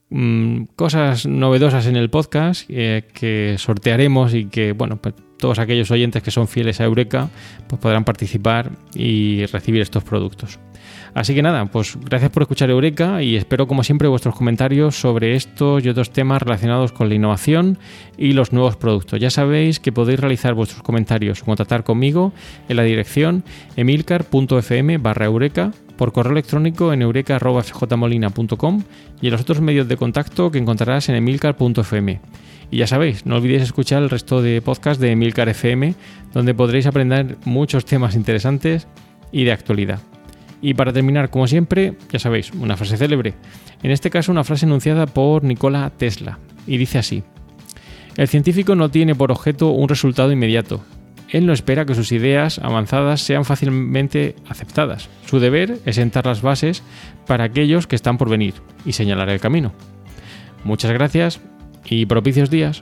mm, 0.09 0.63
cosas 0.75 1.25
novedosas 1.25 1.85
en 1.87 1.97
el 1.97 2.09
podcast 2.09 2.69
eh, 2.69 3.03
que 3.13 3.55
sortearemos 3.57 4.33
y 4.33 4.45
que, 4.45 4.71
bueno, 4.71 4.97
pues 4.97 5.15
todos 5.37 5.59
aquellos 5.59 5.91
oyentes 5.91 6.23
que 6.23 6.31
son 6.31 6.47
fieles 6.47 6.81
a 6.81 6.85
Eureka 6.85 7.29
pues 7.67 7.79
podrán 7.79 8.03
participar 8.03 8.71
y 8.95 9.45
recibir 9.47 9.81
estos 9.81 10.03
productos. 10.03 10.59
Así 11.13 11.33
que 11.33 11.41
nada, 11.41 11.65
pues 11.65 11.97
gracias 12.03 12.31
por 12.31 12.43
escuchar 12.43 12.69
Eureka 12.69 13.21
y 13.21 13.35
espero 13.35 13.67
como 13.67 13.83
siempre 13.83 14.07
vuestros 14.07 14.35
comentarios 14.35 14.99
sobre 14.99 15.35
estos 15.35 15.83
y 15.83 15.89
otros 15.89 16.11
temas 16.11 16.41
relacionados 16.41 16.91
con 16.91 17.09
la 17.09 17.15
innovación 17.15 17.77
y 18.17 18.33
los 18.33 18.53
nuevos 18.53 18.75
productos. 18.75 19.19
Ya 19.19 19.29
sabéis 19.29 19.79
que 19.79 19.91
podéis 19.91 20.19
realizar 20.19 20.53
vuestros 20.53 20.81
comentarios 20.83 21.41
o 21.41 21.45
contactar 21.45 21.83
conmigo 21.83 22.33
en 22.69 22.77
la 22.77 22.83
dirección 22.83 23.43
emilcar.fm 23.75 24.97
barra 24.97 25.25
eureka 25.25 25.71
por 25.97 26.13
correo 26.13 26.33
electrónico 26.33 26.93
en 26.93 27.01
eureka.fjmolina.com 27.01 28.83
y 29.21 29.27
en 29.27 29.31
los 29.31 29.41
otros 29.41 29.61
medios 29.61 29.87
de 29.87 29.97
contacto 29.97 30.51
que 30.51 30.59
encontrarás 30.59 31.09
en 31.09 31.15
emilcar.fm. 31.15 32.21
Y 32.69 32.77
ya 32.77 32.87
sabéis, 32.87 33.25
no 33.25 33.37
olvidéis 33.37 33.63
escuchar 33.63 34.03
el 34.03 34.09
resto 34.09 34.41
de 34.41 34.61
podcast 34.61 34.99
de 34.99 35.11
Emilcar 35.11 35.47
FM, 35.49 35.95
donde 36.33 36.53
podréis 36.53 36.85
aprender 36.85 37.37
muchos 37.45 37.85
temas 37.85 38.15
interesantes 38.15 38.87
y 39.31 39.45
de 39.45 39.53
actualidad. 39.53 40.01
Y 40.61 40.73
para 40.73 40.93
terminar, 40.93 41.29
como 41.29 41.47
siempre, 41.47 41.93
ya 42.11 42.19
sabéis, 42.19 42.51
una 42.51 42.77
frase 42.77 42.97
célebre. 42.97 43.33
En 43.83 43.91
este 43.91 44.09
caso, 44.09 44.31
una 44.31 44.43
frase 44.43 44.65
enunciada 44.65 45.05
por 45.05 45.43
Nikola 45.43 45.91
Tesla. 45.95 46.39
Y 46.65 46.77
dice 46.77 46.97
así. 46.97 47.23
El 48.15 48.27
científico 48.27 48.75
no 48.75 48.89
tiene 48.89 49.13
por 49.13 49.31
objeto 49.31 49.69
un 49.69 49.87
resultado 49.87 50.31
inmediato. 50.31 50.83
Él 51.29 51.45
no 51.45 51.53
espera 51.53 51.85
que 51.85 51.93
sus 51.93 52.11
ideas 52.11 52.57
avanzadas 52.59 53.21
sean 53.21 53.45
fácilmente 53.45 54.35
aceptadas. 54.47 55.09
Su 55.25 55.39
deber 55.39 55.77
es 55.85 55.97
sentar 55.97 56.25
las 56.25 56.41
bases 56.41 56.83
para 57.27 57.43
aquellos 57.43 57.85
que 57.85 57.95
están 57.95 58.17
por 58.17 58.29
venir 58.29 58.55
y 58.85 58.93
señalar 58.93 59.29
el 59.29 59.39
camino. 59.39 59.73
Muchas 60.63 60.91
gracias 60.91 61.39
y 61.85 62.05
propicios 62.05 62.49
días. 62.49 62.81